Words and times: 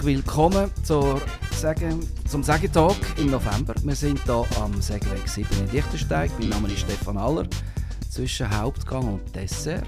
herzlich 0.00 0.16
willkommen 0.16 0.70
zur 0.82 1.20
Sagen, 1.52 2.00
zum 2.26 2.42
Sägetag 2.42 2.96
im 3.18 3.30
November. 3.30 3.74
Wir 3.82 3.94
sind 3.94 4.22
hier 4.24 4.46
am 4.58 4.80
Sägeweg 4.80 5.28
7 5.28 5.46
in 5.58 5.70
Lichtensteig. 5.72 6.30
Mein 6.38 6.48
Name 6.48 6.68
ist 6.68 6.80
Stefan 6.80 7.18
Aller. 7.18 7.46
Zwischen 8.08 8.50
Hauptgang 8.50 9.12
und 9.12 9.36
Dessert 9.36 9.86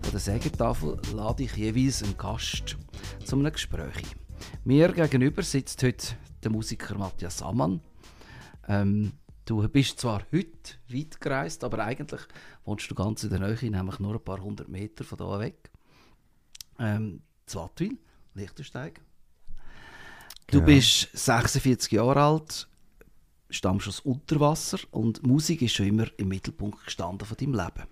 von 0.00 0.10
der 0.10 0.20
Sägetafel 0.20 0.98
lade 1.14 1.42
ich 1.42 1.54
jeweils 1.54 2.02
einen 2.02 2.16
Gast 2.16 2.78
zu 3.26 3.36
einem 3.36 3.52
Gespräch. 3.52 4.16
Mir 4.64 4.90
gegenüber 4.90 5.42
sitzt 5.42 5.82
heute 5.82 6.16
der 6.42 6.50
Musiker 6.50 6.96
Matthias 6.96 7.36
Sammann. 7.36 7.82
Ähm, 8.68 9.12
du 9.44 9.68
bist 9.68 10.00
zwar 10.00 10.22
heute 10.32 10.76
weit 10.88 11.20
gereist, 11.20 11.62
aber 11.62 11.84
eigentlich 11.84 12.22
wohnst 12.64 12.90
du 12.90 12.94
ganz 12.94 13.22
in 13.22 13.28
der 13.28 13.40
Nähe, 13.40 13.70
nämlich 13.70 13.98
nur 13.98 14.14
ein 14.14 14.24
paar 14.24 14.40
hundert 14.40 14.70
Meter 14.70 15.04
von 15.04 15.18
hier 15.18 15.40
weg. 15.40 15.70
Ähm, 16.78 17.20
Zwattwil, 17.44 17.98
Lichtensteig. 18.32 19.02
Du 20.52 20.58
Genau. 20.60 20.66
bist 20.66 21.08
46 21.14 21.92
Jahre 21.92 22.22
alt, 22.22 22.68
stammst 23.48 23.88
aus 23.88 24.00
Unterwasser 24.00 24.78
und 24.90 25.26
Musik 25.26 25.62
ist 25.62 25.74
schon 25.74 25.86
immer 25.86 26.06
im 26.18 26.28
Mittelpunkt 26.28 26.84
gestanden 26.84 27.26
von 27.26 27.36
deinem 27.38 27.54
Leben. 27.54 27.88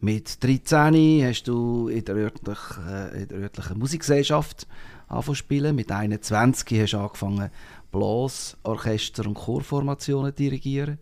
Mit 0.00 0.42
13 0.44 1.24
hast 1.26 1.44
du 1.44 1.88
in 1.88 2.04
der 2.04 2.16
örtlichen, 2.16 2.86
äh, 2.86 3.22
in 3.22 3.28
der 3.28 3.38
örtlichen 3.38 3.78
Musikgesellschaft 3.78 4.66
angefangen 5.08 5.36
spielen. 5.36 5.74
Mit 5.76 5.90
21 5.90 6.80
hast 6.80 6.92
du 6.92 6.98
angefangen, 6.98 7.50
Blas, 7.90 8.58
Orchester 8.62 9.26
und 9.26 9.34
Chorformationen 9.34 10.32
zu 10.32 10.36
dirigieren. 10.36 10.98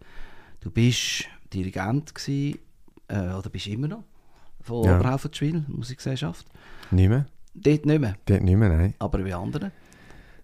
Du 0.60 0.70
bist 0.70 1.24
Dirigent 1.52 2.14
gewesen, 2.14 2.58
äh, 3.08 3.32
oder 3.34 3.50
bist 3.50 3.66
immer 3.66 3.88
noch 3.88 4.04
von 4.60 4.84
Ja. 4.84 4.96
Oberhaufenschwil, 5.00 5.64
Musikgesellschaft. 5.66 6.46
Nicht 6.92 7.08
mehr? 7.08 7.26
Dort 7.54 7.84
nicht 7.86 8.00
mehr, 8.00 8.14
Dort 8.26 8.42
nicht 8.42 8.56
mehr, 8.56 8.68
nein. 8.68 8.94
aber 9.00 9.18
bei 9.18 9.34
anderen 9.34 9.72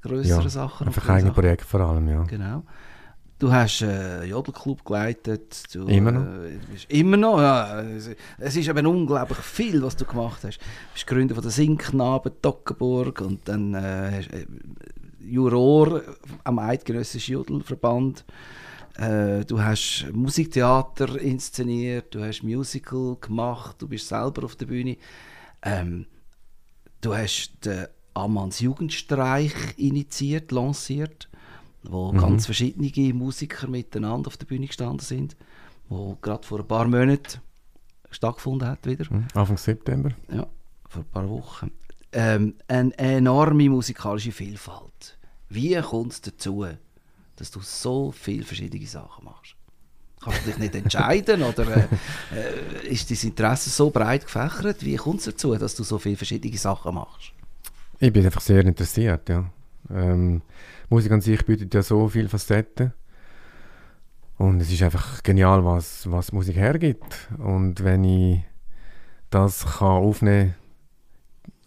grösseren 0.08 0.42
Ja, 0.44 0.48
Sachen. 0.48 0.86
Einfach 0.86 1.08
eigene 1.08 1.30
Sachen. 1.30 1.34
Projekte 1.34 1.64
vor 1.66 1.80
allem, 1.80 2.08
ja. 2.08 2.22
Genau. 2.24 2.62
Du 3.38 3.52
hast 3.52 3.82
äh, 3.82 4.24
Jodelclub 4.24 4.84
geleitet. 4.84 5.64
Du, 5.74 5.86
Immer 5.86 6.12
noch. 6.12 6.24
Äh, 6.44 6.58
immer 6.88 7.16
noch, 7.16 7.40
ja. 7.40 7.80
Es- 7.82 8.56
ist 8.56 8.68
eben 8.68 8.86
unglaublich 8.86 9.38
viel, 9.38 9.82
was 9.82 9.96
du 9.96 10.04
gemacht 10.04 10.44
hast. 10.44 10.58
Du 10.58 10.64
bist 10.94 11.06
Gründer 11.06 11.34
von 11.34 11.42
der 11.42 11.50
Singknaben 11.50 12.32
Toggenburg 12.40 13.20
und 13.20 13.46
dann 13.48 13.74
äh, 13.74 14.20
äh, 14.20 14.46
Juror 15.20 16.00
am 16.44 16.58
Eidgenössischen 16.58 17.34
Jodelverband. 17.34 18.24
Äh, 18.96 19.44
du 19.44 19.60
hast 19.60 20.06
Musiktheater 20.12 21.20
inszeniert, 21.20 22.14
du 22.14 22.22
hast 22.24 22.44
Musical 22.44 23.16
gemacht, 23.20 23.76
du 23.82 23.88
bist 23.88 24.06
selber 24.08 24.44
auf 24.44 24.54
der 24.54 24.66
Bühne. 24.66 24.96
Ähm, 25.62 26.06
du 27.00 27.14
hast 27.16 27.50
den 27.64 27.86
Amanns 28.14 28.60
Jugendstreich 28.60 29.52
initiiert, 29.76 30.52
lanciert, 30.52 31.28
wo 31.82 32.12
Mhm. 32.12 32.18
ganz 32.18 32.46
verschiedene 32.46 33.12
Musiker 33.14 33.66
miteinander 33.68 34.28
auf 34.28 34.36
der 34.36 34.46
Bühne 34.46 34.66
gestanden 34.66 35.00
sind, 35.00 35.36
wo 35.88 36.16
gerade 36.22 36.46
vor 36.46 36.60
ein 36.60 36.68
paar 36.68 36.86
Monaten 36.86 37.40
stattgefunden 38.10 38.68
hat 38.68 38.86
wieder. 38.86 39.08
Hm, 39.10 39.26
Anfang 39.34 39.56
September. 39.58 40.10
Ja, 40.32 40.46
vor 40.88 41.02
ein 41.02 41.08
paar 41.10 41.28
Wochen. 41.28 41.72
Ähm, 42.12 42.54
eine 42.68 42.96
enorme 42.96 43.68
musikalische 43.68 44.30
Vielfalt. 44.32 45.18
Wie 45.48 45.74
kommt 45.80 46.12
es 46.12 46.20
dazu, 46.20 46.64
dass 47.36 47.50
du 47.50 47.60
so 47.60 48.12
viele 48.12 48.44
verschiedene 48.44 48.86
Sachen 48.86 49.24
machst? 49.24 49.56
Kannst 50.22 50.42
du 50.42 50.46
dich 50.50 50.58
nicht 50.58 50.74
entscheiden 50.76 51.42
oder 51.50 51.76
äh, 51.76 51.88
äh, 52.32 52.86
ist 52.88 53.10
dein 53.10 53.18
Interesse 53.30 53.68
so 53.68 53.90
breit 53.90 54.24
gefächert? 54.24 54.84
Wie 54.84 54.94
kommt 54.96 55.18
es 55.18 55.24
dazu, 55.26 55.54
dass 55.56 55.74
du 55.74 55.82
so 55.82 55.98
viele 55.98 56.16
verschiedene 56.16 56.56
Sachen 56.56 56.94
machst? 56.94 57.32
Ich 58.00 58.12
bin 58.12 58.24
einfach 58.24 58.40
sehr 58.40 58.64
interessiert, 58.64 59.28
ja. 59.28 59.50
Ähm, 59.90 60.42
Musik 60.88 61.12
an 61.12 61.20
sich 61.20 61.44
bietet 61.44 61.74
ja 61.74 61.82
so 61.82 62.08
viele 62.08 62.28
Facetten. 62.28 62.92
Und 64.36 64.60
es 64.60 64.72
ist 64.72 64.82
einfach 64.82 65.22
genial, 65.22 65.64
was, 65.64 66.10
was 66.10 66.32
Musik 66.32 66.56
hergibt. 66.56 67.28
Und 67.38 67.84
wenn 67.84 68.04
ich 68.04 68.40
das 69.30 69.64
kann 69.78 69.88
aufnehmen 69.88 70.54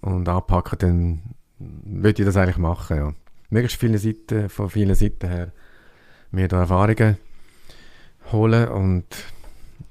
und 0.01 0.27
anpacken, 0.27 0.79
dann 0.79 1.21
würde 1.59 2.21
ich 2.21 2.25
das 2.25 2.37
eigentlich 2.37 2.57
machen, 2.57 2.97
ja. 2.97 3.13
Möglichst 3.49 3.79
viele 3.79 3.97
Seiten, 3.97 4.49
von 4.49 4.69
vielen 4.69 4.95
Seiten 4.95 5.29
her, 5.29 5.53
mir 6.31 6.47
da 6.49 6.59
Erfahrungen 6.59 7.17
holen 8.31 8.67
und 8.67 9.05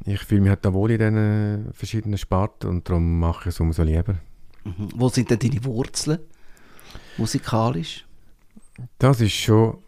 ich 0.05 0.21
fühle 0.21 0.43
mich 0.43 0.51
halt 0.51 0.65
da 0.65 0.75
wohl 0.75 0.91
in 0.91 0.99
diesen 0.99 1.73
verschiedenen 1.73 2.19
Sparten 2.19 2.69
und 2.69 2.89
darum 2.89 3.19
mache 3.19 3.49
ich 3.49 3.55
es 3.55 3.61
umso 3.61 3.83
lieber. 3.83 4.17
Mhm. 4.67 4.89
Wo 4.95 5.09
sind 5.09 5.31
denn 5.31 5.39
deine 5.39 5.65
Wurzeln 5.65 6.19
musikalisch? 7.17 8.05
Das 8.99 9.21
ist 9.21 9.33
schon, 9.33 9.79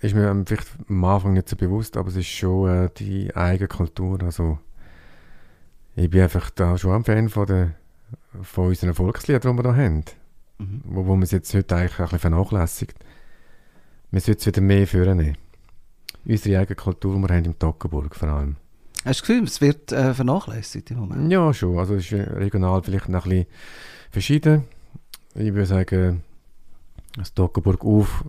ist 0.00 0.14
mir 0.14 0.28
am- 0.30 0.46
vielleicht 0.46 0.68
am 0.88 1.04
Anfang 1.04 1.32
nicht 1.32 1.48
so 1.48 1.56
bewusst, 1.56 1.96
aber 1.96 2.08
es 2.08 2.16
ist 2.16 2.28
schon 2.28 2.68
äh, 2.68 2.88
die 2.96 3.34
eigene 3.34 3.68
Kultur. 3.68 4.22
Also 4.22 4.58
ich 5.96 6.08
bin 6.10 6.22
einfach 6.22 6.50
da 6.50 6.78
schon 6.78 6.92
ein 6.92 7.04
Fan 7.04 7.28
von, 7.28 7.46
der, 7.46 7.74
von 8.42 8.68
unseren 8.68 8.94
Volksliedern, 8.94 9.56
die 9.56 9.58
wir 9.58 9.62
da 9.64 9.74
haben. 9.74 10.04
Mhm. 10.58 10.82
Wo, 10.84 11.06
wo 11.06 11.14
man 11.14 11.22
es 11.22 11.30
jetzt 11.32 11.52
heute 11.54 11.76
eigentlich 11.76 11.98
ein 11.98 12.04
bisschen 12.04 12.18
vernachlässigt. 12.20 12.96
Wir 14.10 14.20
sollten 14.20 14.40
es 14.40 14.46
wieder 14.46 14.60
mehr 14.60 14.86
vornehmen. 14.86 15.36
Unsere 16.24 16.60
eigene 16.60 16.76
Kultur, 16.76 17.16
die 17.16 17.22
wir 17.28 17.34
haben 17.34 17.44
im 17.46 17.58
Toggenburg 17.58 18.14
vor 18.14 18.28
allem. 18.28 18.56
Hast 19.04 19.04
du 19.04 19.08
das 19.08 19.22
Gefühl, 19.22 19.44
es 19.44 19.60
wird 19.62 19.92
äh, 19.92 20.12
vernachlässigt 20.12 20.90
im 20.90 20.98
Moment? 20.98 21.32
Ja, 21.32 21.52
schon. 21.54 21.78
Also 21.78 21.94
es 21.94 22.04
ist 22.04 22.12
regional 22.12 22.82
vielleicht 22.82 23.08
noch 23.08 23.24
ein 23.24 23.30
bisschen 23.30 23.46
verschieden. 24.10 24.64
Ich 25.34 25.52
würde 25.54 25.66
sagen, 25.66 26.22
das 27.16 27.32
Toggenburg 27.34 27.84
auf, 27.84 28.24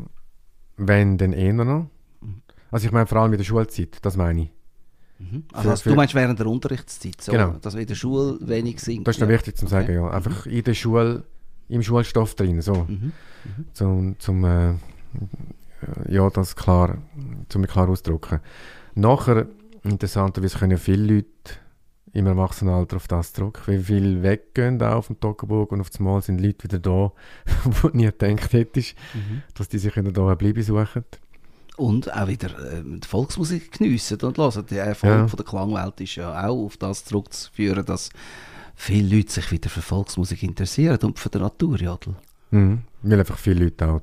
wenn, 0.77 1.17
dann 1.17 1.33
eher 1.33 1.53
noch. 1.53 1.87
Mhm. 2.21 2.41
Also 2.71 2.85
ich 2.87 2.91
meine 2.91 3.07
vor 3.07 3.19
allem 3.19 3.33
in 3.33 3.37
der 3.37 3.45
Schulzeit, 3.45 3.97
das 4.01 4.15
meine 4.17 4.43
ich. 4.43 4.49
Mhm. 5.19 5.43
Also, 5.53 5.69
also, 5.69 5.89
du 5.89 5.95
meinst 5.95 6.15
während 6.15 6.39
der 6.39 6.47
Unterrichtszeit, 6.47 7.21
so, 7.21 7.31
Genau. 7.31 7.51
dass 7.61 7.75
in 7.75 7.85
der 7.85 7.95
Schule 7.95 8.37
wenig 8.41 8.79
singt? 8.79 9.07
Das 9.07 9.15
ist 9.15 9.21
noch 9.21 9.27
ja. 9.27 9.35
wichtig 9.35 9.57
zu 9.57 9.65
Okay. 9.65 9.71
sagen, 9.71 9.93
ja. 9.93 10.09
Einfach 10.09 10.45
in 10.45 10.63
der 10.63 10.73
Schule, 10.73 11.23
im 11.69 11.83
Schulstoff 11.83 12.35
drin, 12.35 12.61
so. 12.61 12.85
Mhm. 12.87 13.11
Zum, 13.73 14.19
zum 14.19 14.43
äh, 14.45 14.73
ja, 16.09 16.29
das 16.29 16.55
klar, 16.55 16.97
zum 17.49 17.65
klar 17.65 17.89
ausdrücken. 17.89 18.39
Nachher, 18.95 19.47
interessanterweise 19.83 20.57
können 20.59 20.77
viele 20.77 21.15
Leute 21.15 21.27
im 22.13 22.25
Erwachsenenalter 22.27 22.97
auf 22.97 23.07
das 23.07 23.31
zurück, 23.33 23.61
wie 23.67 23.79
viele 23.79 24.21
weggehen 24.21 24.77
da 24.79 24.95
auf 24.95 25.07
dem 25.07 25.19
Toggenburg 25.19 25.71
und 25.71 25.81
auf 25.81 25.89
einmal 25.97 26.21
sind 26.21 26.41
Leute 26.41 26.63
wieder 26.65 26.79
da, 26.79 27.11
wo 27.81 27.87
du 27.89 27.97
nie 27.97 28.05
gedacht 28.05 28.51
hättest, 28.53 28.95
Mhm. 29.13 29.43
dass 29.55 29.69
die 29.69 29.77
sich 29.77 29.95
wieder 29.95 30.11
da 30.11 30.35
bleiben 30.35 30.61
suchen. 30.63 31.05
Und 31.77 32.13
auch 32.13 32.27
wieder 32.27 32.49
äh, 32.73 32.83
die 32.83 33.07
Volksmusik 33.07 33.71
geniessen 33.71 34.19
und 34.21 34.37
hören. 34.37 34.65
Der 34.69 34.83
Erfolg 34.85 35.11
Ja. 35.13 35.27
von 35.27 35.37
der 35.37 35.45
Klangwelt 35.45 36.01
ist 36.01 36.15
ja 36.15 36.47
auch 36.47 36.65
auf 36.65 36.77
das 36.77 37.05
zurückzuführen, 37.05 37.85
dass 37.85 38.09
viele 38.75 39.15
Leute 39.15 39.31
sich 39.31 39.51
wieder 39.51 39.69
für 39.69 39.81
Volksmusik 39.81 40.43
interessieren 40.43 40.99
und 41.03 41.17
für 41.17 41.29
den 41.29 41.41
Naturjodel. 41.41 42.15
Mhm. 42.51 42.81
Weil 43.03 43.19
einfach 43.19 43.37
viele 43.37 43.63
Leute 43.65 43.87
auch. 43.87 44.01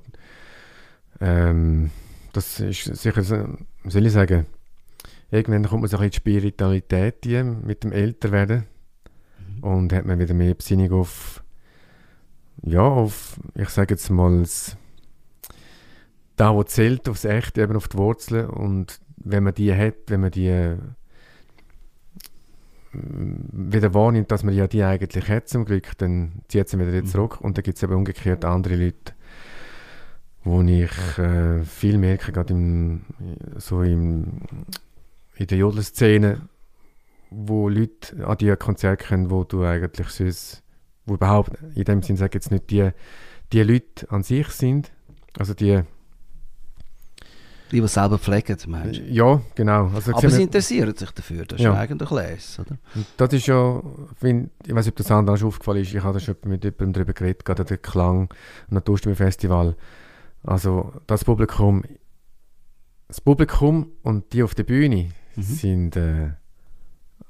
Ähm, 1.20 1.90
das 2.32 2.60
ist 2.60 2.84
sicher, 2.96 3.22
soll 3.84 4.06
ich 4.06 4.12
sagen, 4.12 4.46
irgendwann 5.30 5.64
kommt 5.66 5.82
man 5.82 5.88
so 5.90 5.96
ein 5.98 6.02
bisschen 6.02 6.04
in 6.04 6.10
die 6.10 6.16
Spiritualität 6.16 7.26
rein, 7.26 7.62
mit 7.64 7.84
dem 7.84 7.92
Älterwerden. 7.92 8.64
Und 9.60 9.92
hat 9.92 10.06
man 10.06 10.18
wieder 10.18 10.34
mehr 10.34 10.54
Besinnung 10.54 10.92
auf, 10.92 11.42
ja, 12.62 12.80
auf, 12.82 13.40
ich 13.54 13.68
sage 13.70 13.94
jetzt 13.94 14.08
mal, 14.10 14.40
das, 14.40 14.76
da 16.36 16.54
wo 16.54 16.62
zählt, 16.62 17.08
aufs 17.08 17.24
Echte, 17.24 17.62
eben 17.62 17.74
auf 17.76 17.88
die 17.88 17.98
Wurzeln. 17.98 18.48
Und 18.48 19.00
wenn 19.16 19.42
man 19.42 19.54
die 19.54 19.74
hat, 19.74 19.94
wenn 20.06 20.20
man 20.20 20.30
die 20.30 20.46
äh, 20.46 20.76
wieder 22.92 23.92
wahrnimmt, 23.94 24.30
dass 24.30 24.44
man 24.44 24.54
ja 24.54 24.66
die 24.66 24.82
eigentlich 24.82 25.28
hat 25.28 25.48
zum 25.48 25.64
Glück, 25.64 25.96
dann 25.98 26.42
zieht 26.48 26.68
sie 26.68 26.78
wieder 26.78 26.90
Mhm. 26.92 27.06
zurück. 27.06 27.40
Und 27.40 27.56
dann 27.58 27.62
gibt 27.64 27.76
es 27.76 27.82
eben 27.82 27.94
umgekehrt 27.94 28.44
andere 28.44 28.76
Leute, 28.76 29.12
wo 30.44 30.62
ich 30.62 31.18
äh, 31.18 31.62
viel 31.64 31.98
merke, 31.98 32.32
gerade 32.32 32.54
im, 32.54 33.02
so 33.56 33.82
im, 33.82 34.42
in 35.38 35.46
der 35.46 35.58
Jodelszene, 35.58 36.48
wo 37.30 37.68
Leute 37.68 38.26
an 38.26 38.38
die 38.38 38.54
Konzerte 38.56 39.06
kommen, 39.06 39.30
wo 39.30 39.44
du 39.44 39.62
eigentlich 39.64 40.08
sonst, 40.08 40.62
wo 41.06 41.14
überhaupt, 41.14 41.52
in 41.74 41.84
dem 41.84 42.02
Sinne 42.02 42.18
sage 42.18 42.30
ich 42.30 42.34
jetzt 42.34 42.50
nicht 42.50 42.70
die, 42.70 42.90
die 43.52 43.62
Leute 43.62 44.10
an 44.10 44.22
sich 44.22 44.48
sind, 44.48 44.90
also 45.38 45.54
die, 45.54 45.82
Die, 47.70 47.80
die 47.82 47.86
selber 47.88 48.18
pflegen, 48.18 48.56
meinst 48.68 48.98
du? 48.98 49.04
ja, 49.04 49.40
genau. 49.54 49.88
Also 49.94 50.12
Aber 50.14 50.30
sie 50.30 50.42
interessieren 50.42 50.96
sich 50.96 51.10
dafür, 51.10 51.44
das 51.44 51.58
ist 51.58 51.64
Ja. 51.64 51.74
ja 51.74 51.80
eigentlich 51.80 52.10
les, 52.10 52.58
oder? 52.58 52.78
Und 52.94 53.06
Das 53.18 53.32
ist 53.34 53.46
ja, 53.46 53.82
find, 54.16 54.50
ich 54.66 54.74
weiß 54.74 54.86
nicht, 54.86 54.92
ob 54.94 54.96
das 54.96 55.10
anderen 55.10 55.38
schon 55.38 55.48
aufgefallen 55.48 55.82
ist, 55.82 55.94
ich 55.94 56.02
habe 56.02 56.14
da 56.14 56.20
schon 56.20 56.36
mit 56.46 56.64
jemandem 56.64 56.94
darüber 56.94 57.12
geredet, 57.12 57.44
gerade 57.44 57.64
der 57.64 57.76
Klang- 57.78 58.28
und 58.68 58.72
Naturstimme-Festival. 58.72 59.76
Also 60.42 60.92
das 61.06 61.24
Publikum, 61.24 61.84
das 63.06 63.20
Publikum 63.20 63.92
und 64.02 64.32
die 64.32 64.42
auf 64.42 64.54
der 64.54 64.64
Bühne 64.64 65.10
Mhm. 65.38 65.42
sind, 65.42 65.96
äh, 65.96 66.30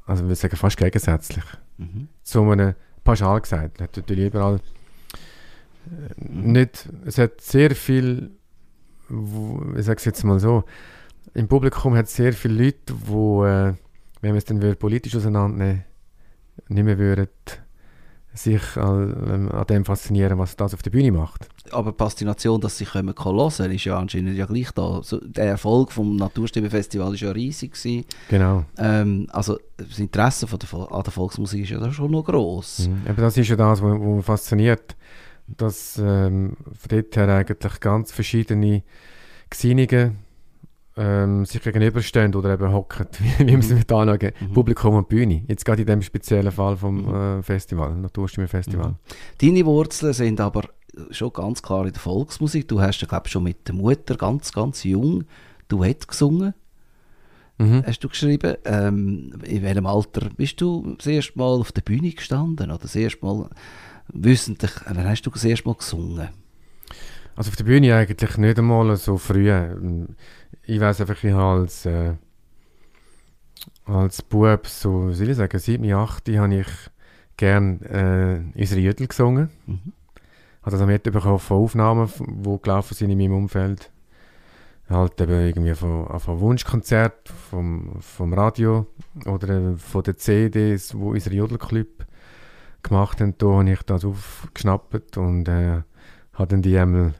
also 0.06 0.22
ich 0.22 0.28
würde 0.28 0.34
sagen, 0.36 0.56
fast 0.56 0.76
gegensätzlich. 0.76 1.44
Mhm. 1.76 2.08
Zu 2.22 2.42
einem, 2.42 2.74
pauschal 3.04 3.40
gesagt, 3.40 3.80
hat 3.80 3.96
natürlich 3.96 4.26
überall 4.26 4.60
nicht, 6.16 6.88
es 7.06 7.18
hat 7.18 7.40
sehr 7.40 7.74
viel, 7.74 8.30
ich 9.08 9.84
sage 9.84 9.98
es 9.98 10.04
jetzt 10.04 10.24
mal 10.24 10.38
so, 10.38 10.64
im 11.34 11.48
Publikum 11.48 11.94
hat 11.96 12.06
es 12.06 12.16
sehr 12.16 12.32
viele 12.32 12.64
Leute, 12.64 12.94
wo, 13.06 13.44
äh, 13.44 13.74
wenn 14.20 14.32
wir 14.32 14.38
es 14.38 14.44
dann 14.44 14.76
politisch 14.76 15.16
auseinandernehmen, 15.16 15.84
nicht 16.68 16.84
mehr 16.84 16.98
würden 16.98 17.28
sich 18.38 18.76
an, 18.76 19.50
an 19.50 19.66
dem 19.66 19.84
faszinieren, 19.84 20.38
was 20.38 20.56
das 20.56 20.74
auf 20.74 20.82
der 20.82 20.90
Bühne 20.90 21.12
macht. 21.12 21.48
Aber 21.72 21.92
die 21.92 21.98
Faszination, 21.98 22.60
dass 22.60 22.78
sie 22.78 22.86
hören 22.86 23.14
können, 23.14 23.72
ist 23.72 23.84
ja 23.84 23.98
anscheinend 23.98 24.36
ja 24.36 24.46
gleich 24.46 24.70
da. 24.72 25.00
So, 25.02 25.18
der 25.20 25.46
Erfolg 25.46 25.92
vom 25.92 26.16
Naturstimmenfestival 26.16 27.08
war 27.08 27.14
ja 27.14 27.30
riesig. 27.30 27.72
Gewesen. 27.72 28.04
Genau. 28.28 28.64
Ähm, 28.78 29.26
also 29.30 29.58
das 29.76 29.98
Interesse 29.98 30.46
von 30.46 30.58
der, 30.58 30.92
an 30.92 31.02
der 31.02 31.12
Volksmusik 31.12 31.62
ist 31.62 31.70
ja 31.70 31.78
da 31.78 31.92
schon 31.92 32.10
noch 32.10 32.24
gross. 32.24 32.88
Mhm. 32.88 33.02
Aber 33.08 33.22
das 33.22 33.36
ist 33.36 33.48
ja 33.48 33.56
das, 33.56 33.82
was 33.82 33.98
mich 33.98 34.24
fasziniert, 34.24 34.96
dass 35.46 35.98
ähm, 35.98 36.56
von 36.64 36.88
dort 36.88 37.16
her 37.16 37.28
eigentlich 37.28 37.80
ganz 37.80 38.12
verschiedene 38.12 38.82
Gesinnungen 39.50 40.27
ähm, 40.98 41.44
sich 41.44 41.62
gegenüberstehen 41.62 42.34
oder 42.34 42.54
eben 42.54 42.72
hocken, 42.72 43.06
wie, 43.18 43.46
wie 43.46 43.52
man 43.52 43.60
es 43.60 43.70
mit 43.70 43.90
anschauen, 43.90 44.32
mhm. 44.40 44.52
Publikum 44.52 44.94
und 44.94 45.08
Bühne. 45.08 45.44
Jetzt 45.46 45.64
gerade 45.64 45.82
in 45.82 45.86
dem 45.86 46.02
speziellen 46.02 46.52
Fall 46.52 46.76
vom 46.76 47.06
mhm. 47.06 47.38
äh, 47.38 47.42
Festival, 47.42 47.94
Naturstimme-Festival. 47.96 48.90
Mhm. 48.90 48.96
Deine 49.40 49.66
Wurzeln 49.66 50.12
sind 50.12 50.40
aber 50.40 50.64
schon 51.10 51.32
ganz 51.32 51.62
klar 51.62 51.86
in 51.86 51.92
der 51.92 52.00
Volksmusik. 52.00 52.68
Du 52.68 52.80
hast 52.80 53.00
ja, 53.00 53.06
glaube 53.06 53.28
schon 53.28 53.44
mit 53.44 53.68
der 53.68 53.74
Mutter 53.74 54.16
ganz, 54.16 54.52
ganz 54.52 54.84
jung 54.84 55.24
Duett 55.68 56.08
gesungen. 56.08 56.54
Mhm. 57.58 57.84
Hast 57.86 58.00
du 58.04 58.08
geschrieben, 58.08 58.56
ähm, 58.64 59.32
in 59.44 59.62
welchem 59.62 59.86
Alter 59.86 60.28
bist 60.36 60.60
du 60.60 60.94
das 60.96 61.06
erste 61.06 61.38
Mal 61.38 61.60
auf 61.60 61.72
der 61.72 61.82
Bühne 61.82 62.12
gestanden? 62.12 62.70
Oder 62.70 62.78
das 62.78 62.94
erste 62.94 63.24
Mal 63.24 63.48
wissentlich, 64.08 64.70
wann 64.86 65.04
hast 65.04 65.22
du 65.22 65.30
das 65.30 65.44
erste 65.44 65.68
Mal 65.68 65.74
gesungen? 65.74 66.28
Also 67.34 67.50
auf 67.50 67.56
der 67.56 67.64
Bühne 67.64 67.94
eigentlich 67.94 68.36
nicht 68.36 68.58
einmal 68.58 68.96
so 68.96 69.16
früh 69.16 69.52
ich 70.62 70.80
weiß 70.80 71.00
einfach, 71.00 71.22
ich 71.22 71.32
habe 71.32 71.60
als, 71.60 71.86
äh, 71.86 72.14
als 73.84 74.22
Bub, 74.22 74.66
so, 74.66 75.08
wie 75.08 75.14
soll 75.14 75.30
ich 75.30 75.36
sagen, 75.36 75.58
7, 75.58 75.92
8, 75.92 76.28
habe 76.28 76.54
ich 76.54 76.66
gerne 77.36 78.52
äh, 78.54 78.60
Isri 78.60 78.80
Jüdel 78.80 79.06
gesungen. 79.06 79.50
Mhm. 79.66 79.92
Habe 80.62 80.76
das 80.76 80.86
mitbekommen 80.86 81.38
von 81.38 81.56
Aufnahmen, 81.56 82.10
die 82.18 82.58
gelaufen 82.62 82.94
sind 82.94 83.10
in 83.10 83.18
meinem 83.18 83.34
Umfeld. 83.34 83.90
Halt 84.90 85.20
eben 85.20 85.46
irgendwie 85.46 85.74
von, 85.74 86.18
von 86.18 86.40
Wunschkonzert 86.40 87.28
vom, 87.28 88.00
vom 88.00 88.32
Radio 88.32 88.86
oder 89.26 89.76
von 89.76 90.02
den 90.02 90.16
CDs, 90.16 90.94
wo 90.94 91.10
unser 91.10 91.32
Jodelclub 91.32 92.06
gemacht 92.82 93.20
haben. 93.20 93.34
Da 93.38 93.46
habe 93.46 93.70
ich 93.70 93.82
das 93.82 94.04
aufgeschnappt 94.04 95.16
und 95.18 95.48
äh, 95.48 95.82
habe 96.32 96.48
dann 96.48 96.62
die 96.62 96.78
einmal 96.78 97.14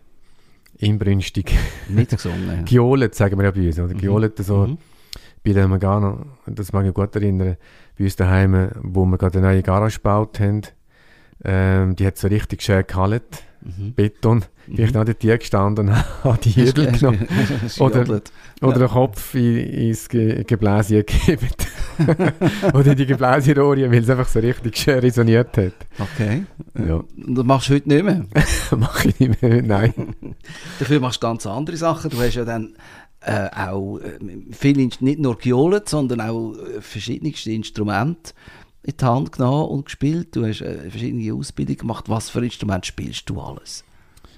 inbrünstig 0.79 1.55
mitgesungen. 1.89 2.65
Giolet, 2.65 3.15
sagen 3.15 3.39
wir 3.39 3.45
ja 3.45 3.51
bei 3.51 3.67
uns. 3.67 3.79
Oder? 3.79 3.95
Mhm. 3.95 3.99
Giolet, 3.99 4.39
so, 4.39 4.67
mhm. 4.67 4.79
bei 5.45 5.53
dem 5.53 5.71
wir 5.71 5.79
gar 5.79 6.01
noch, 6.01 6.25
das 6.47 6.73
mag 6.73 6.87
ich 6.87 6.95
gut 6.95 7.15
erinnern, 7.15 7.57
bei 7.99 8.05
uns 8.05 8.17
daheim, 8.17 8.71
wo 8.83 9.05
wir 9.05 9.19
gerade 9.19 9.39
eine 9.39 9.49
neue 9.49 9.63
Garage 9.63 9.97
gebaut 9.97 10.41
haben, 10.41 10.63
ähm, 11.45 11.97
die 11.97 12.07
hat 12.07 12.19
so 12.19 12.29
richtig 12.29 12.63
schön 12.63 12.85
gehalten, 12.87 13.39
mhm. 13.63 13.93
Beton. 13.95 14.45
Mhm. 14.67 14.75
Bin 14.75 14.85
ich 14.85 14.93
dann 14.93 15.07
dort 15.07 15.21
gestanden 15.21 15.89
und 15.89 16.25
habe 16.25 16.39
die 16.43 16.51
Hügel 16.51 16.93
genommen. 16.93 17.27
oder, 17.79 18.03
oder 18.03 18.21
ja. 18.61 18.73
den 18.73 18.89
Kopf 18.89 19.35
in, 19.35 19.57
ins 19.57 20.09
Ge 20.09 20.45
Gebläschen 20.45 21.05
gegeben. 21.07 21.49
oder 22.75 22.95
die 22.95 23.07
Gebläsierorien, 23.07 23.91
weil 23.91 24.03
es 24.03 24.11
einfach 24.11 24.29
so 24.29 24.41
richtig 24.41 24.77
schön 24.77 24.99
resoniert 24.99 25.57
hat. 25.57 25.75
Okay. 25.99 26.45
Ja. 26.87 26.97
Und 26.97 27.35
das 27.35 27.45
machst 27.45 27.69
du 27.69 27.75
heute 27.75 27.89
nicht 27.89 28.05
mehr? 28.05 28.25
Mache 28.77 29.09
ich 29.09 29.21
nicht 29.21 29.43
mehr, 29.43 29.63
nein. 29.63 30.15
Dafür 30.79 31.01
machst 31.01 31.23
du 31.23 31.27
ganz 31.27 31.47
andere 31.47 31.77
Sachen. 31.77 32.11
Du 32.11 32.21
hast 32.21 32.35
ja 32.35 32.45
dann 32.45 32.75
äh, 33.21 33.49
auch 33.55 33.99
äh, 33.99 34.19
viel, 34.53 34.77
nicht 34.77 35.01
nur 35.19 35.39
gejohlt, 35.39 35.89
sondern 35.89 36.21
auch 36.21 36.55
äh, 36.55 36.81
verschiedenste 36.81 37.51
Instrumente 37.51 38.33
in 38.89 38.97
die 38.97 39.05
Hand 39.05 39.33
genommen 39.33 39.69
und 39.69 39.85
gespielt. 39.85 40.35
Du 40.35 40.47
hast 40.47 40.63
äh, 40.63 40.91
verschiedene 40.91 41.35
Ausbildungen 41.35 41.77
gemacht. 41.77 42.09
Was 42.09 42.31
für 42.31 42.43
Instrumente 42.43 42.87
spielst 42.87 43.29
du 43.29 43.39
alles? 43.39 43.85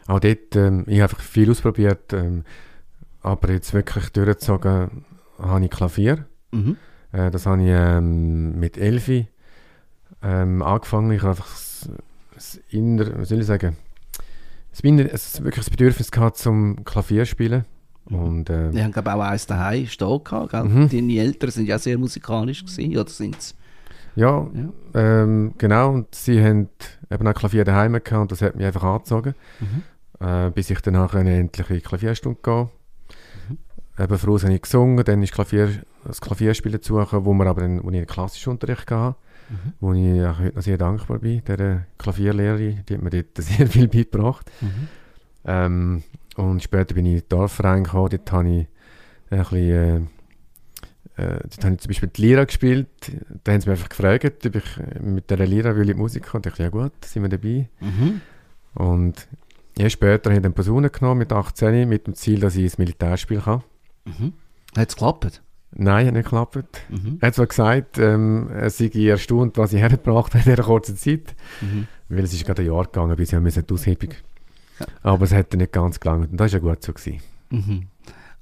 Auch 0.08 0.19
dort, 0.19 0.56
ähm, 0.56 0.85
ich 0.88 1.00
habe 1.00 1.12
einfach 1.12 1.20
viel 1.20 1.49
ausprobiert, 1.50 2.12
ähm, 2.12 2.43
aber 3.23 3.52
jetzt 3.52 3.73
wirklich 3.75 4.08
durchgezogen 4.08 5.05
habe 5.38 5.64
ich 5.64 5.70
Klavier. 5.70 6.26
Mhm. 6.50 6.76
Äh, 7.12 7.31
das 7.31 7.47
habe 7.47 7.62
ich 7.62 7.69
ähm, 7.69 8.58
mit 8.58 8.76
Elfi 8.76 9.29
ähm, 10.20 10.62
angefangen. 10.62 11.12
Ich 11.12 11.20
habe 11.23 11.31
einfach 11.31 11.49
das, 11.49 11.88
das 12.35 12.61
Inner, 12.70 13.20
was 13.20 13.29
soll 13.29 13.38
ich 13.38 13.47
sagen, 13.47 13.76
das, 14.73 14.81
Inner, 14.81 15.06
es 15.12 15.41
wirklich 15.44 15.64
das 15.64 15.70
Bedürfnis 15.70 16.11
gehabt 16.11 16.38
zum 16.38 16.85
Klavierspielen. 16.85 17.67
Mhm. 18.08 18.19
Und, 18.19 18.50
äh, 18.50 18.73
Die 18.73 18.82
haben 18.82 18.91
glaube 18.91 19.14
auch 19.14 19.20
eins 19.20 19.47
daheim 19.47 19.87
stehen 19.87 20.25
gehabt. 20.25 20.69
Mhm. 20.69 20.88
Deine 20.88 21.19
Eltern 21.19 21.50
sind 21.52 21.67
ja 21.67 21.79
sehr 21.79 21.99
musikalisch 21.99 22.64
gewesen, 22.64 22.97
oder 22.97 23.08
sind 23.08 23.55
Ja, 24.17 24.47
ja. 24.53 24.69
Ähm, 24.95 25.55
genau. 25.59 25.91
Und 25.91 26.15
sie 26.15 26.43
haben 26.43 26.69
eben 27.11 27.27
auch 27.27 27.35
Klavier 27.35 27.65
daheim 27.65 27.93
gehabt 27.93 28.12
und 28.12 28.33
das 28.33 28.43
hat 28.43 28.57
mich 28.57 28.67
einfach 28.67 28.83
angezogen. 28.83 29.35
Mhm. 29.61 30.27
Äh, 30.27 30.51
bis 30.51 30.71
ich 30.71 30.81
dann 30.81 30.95
nachher 30.95 31.21
endlich 31.21 31.71
in 31.71 31.77
die 31.77 31.83
Klavierstunde 31.83 32.41
gehe. 32.43 32.69
Mhm. 33.49 33.59
Eben 34.03 34.19
voraus 34.19 34.45
habe 34.45 34.55
ich 34.55 34.62
gesungen, 34.62 35.05
dann 35.05 35.23
ist 35.23 35.33
Klavier, 35.33 35.71
das 36.05 36.21
Klavierspielen 36.21 36.83
zu 36.83 36.95
wo, 36.97 37.35
wir 37.35 37.47
aber 37.47 37.61
dann, 37.62 37.83
wo 37.83 37.91
ich 37.91 37.97
einen 37.97 38.07
klassischen 38.07 38.51
Unterricht 38.51 38.91
hatte 38.91 39.17
mhm. 39.51 39.73
wo 39.81 39.93
ich 39.93 40.25
auch 40.25 40.39
heute 40.39 40.57
noch 40.57 40.62
sehr 40.62 40.79
dankbar 40.79 41.19
bin. 41.19 41.43
Der 41.45 41.87
Klavierlehrerin, 41.99 42.85
die 42.89 42.95
hat 42.95 43.03
mir 43.03 43.11
dort 43.11 43.37
sehr 43.37 43.67
viel 43.67 43.89
beigebracht. 43.89 44.51
Mhm. 44.61 44.89
Ähm, 45.45 46.03
und 46.37 46.62
später 46.62 46.95
bin 46.95 47.07
ich 47.07 47.12
in 47.12 47.19
den 47.21 47.29
Dorfverein 47.29 47.85
gekommen, 47.85 48.11
dort 48.11 48.33
habe 48.33 48.49
ich 48.49 48.67
ein 49.31 49.39
bisschen, 49.39 50.07
äh, 50.07 50.07
äh, 51.21 51.39
dort 51.43 51.65
habe 51.65 51.75
ich 51.75 51.81
zum 51.81 51.89
Beispiel 51.89 52.09
die 52.09 52.23
Lira 52.23 52.45
gespielt. 52.45 52.89
Da 53.45 53.53
haben 53.53 53.61
sie 53.61 53.69
mich 53.69 53.79
einfach 53.79 53.91
gefragt, 53.91 54.47
ob 54.47 54.55
ich 54.55 54.65
mit 55.01 55.31
der 55.31 55.47
Lira 55.47 55.77
will 55.77 55.91
ich 55.91 55.97
Musik. 55.97 56.33
Und 56.35 56.47
ich 56.47 56.53
dachte, 56.53 56.63
ja 56.63 56.69
gut, 56.71 56.93
sind 57.05 57.23
wir 57.23 57.29
dabei. 57.29 57.69
Mhm. 57.81 58.21
Und 58.75 59.29
ja, 59.77 59.91
später 59.91 60.31
habe 60.31 60.39
ich 60.39 60.43
dann 60.43 60.55
Posaune 60.55 60.89
genommen 60.91 61.19
mit 61.19 61.33
18 61.33 61.89
mit 61.89 62.07
dem 62.07 62.15
Ziel, 62.15 62.41
dass 62.41 62.57
ich 62.57 62.65
ins 62.65 62.79
Militärspiel 62.79 63.41
kann. 63.41 63.62
Mhm. 64.05 64.33
Hat 64.77 64.89
es 64.89 64.97
geklappt? 64.97 65.43
Nein, 65.73 66.07
hat 66.07 66.15
nicht 66.15 66.25
geklappt. 66.25 66.81
Mhm. 66.89 67.19
Er 67.21 67.29
hat 67.29 67.35
zwar 67.35 67.47
gesagt, 67.47 67.99
ähm, 67.99 68.49
er 68.53 68.71
sei 68.71 68.91
erstaunt, 68.95 69.59
was 69.59 69.73
ich 69.73 69.81
hergebracht 69.81 70.35
habe 70.35 70.45
in 70.45 70.50
dieser 70.50 70.62
kurzen 70.65 70.97
Zeit, 70.97 71.35
mhm. 71.61 71.87
weil 72.09 72.25
es 72.25 72.33
ist 72.33 72.47
gerade 72.47 72.62
ein 72.62 72.67
Jahr 72.67 72.85
gegangen, 72.85 73.17
bis 73.17 73.33
wir 73.33 73.41
die 73.41 73.75
Aushebung. 73.75 74.11
Ja. 74.79 74.87
Aber 75.03 75.25
es 75.25 75.33
hat 75.33 75.53
nicht 75.53 75.73
ganz 75.73 76.00
gelangt 76.00 76.31
und 76.31 76.41
das 76.41 76.53
war 76.53 76.61
ja 76.61 76.67
gut 76.67 76.83
so. 76.83 76.93
Gewesen. 76.93 77.21
Mhm. 77.50 77.87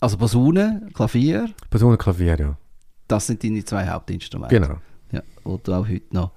Also 0.01 0.17
Posaune, 0.17 0.89
Klavier? 0.95 1.51
Posaune, 1.71 1.97
Klavier, 1.97 2.39
ja. 2.39 2.57
Das 3.09 3.27
sind 3.27 3.43
deine 3.43 3.65
zwei 3.65 3.89
Hauptinstrumente? 3.89 4.61
Genau. 4.61 4.77
Ja, 5.11 5.23
wo 5.45 5.57
du 5.57 5.73
auch 5.73 5.89
heute 5.89 6.15
noch 6.15 6.33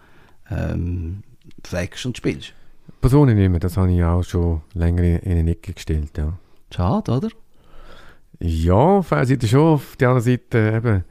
ähm, 0.49 1.23
pflegst 1.63 2.05
und 2.05 2.17
spielst? 2.17 2.53
Posaune 3.01 3.35
nicht 3.35 3.49
mehr, 3.49 3.59
das 3.59 3.77
habe 3.77 3.91
ich 3.91 4.03
auch 4.03 4.23
schon 4.23 4.61
länger 4.73 5.03
in 5.03 5.37
eine 5.37 5.51
Ecke 5.51 5.73
gestellt, 5.73 6.17
ja. 6.17 6.33
Schade, 6.73 7.11
oder? 7.11 7.29
Ja, 8.39 8.73
auf 8.73 9.09
der 9.09 9.25
Seite 9.25 9.47
schon. 9.47 9.73
Auf 9.73 9.95
der 9.97 10.09
anderen 10.09 10.25
Seite, 10.25 10.73
eben, 10.75 11.03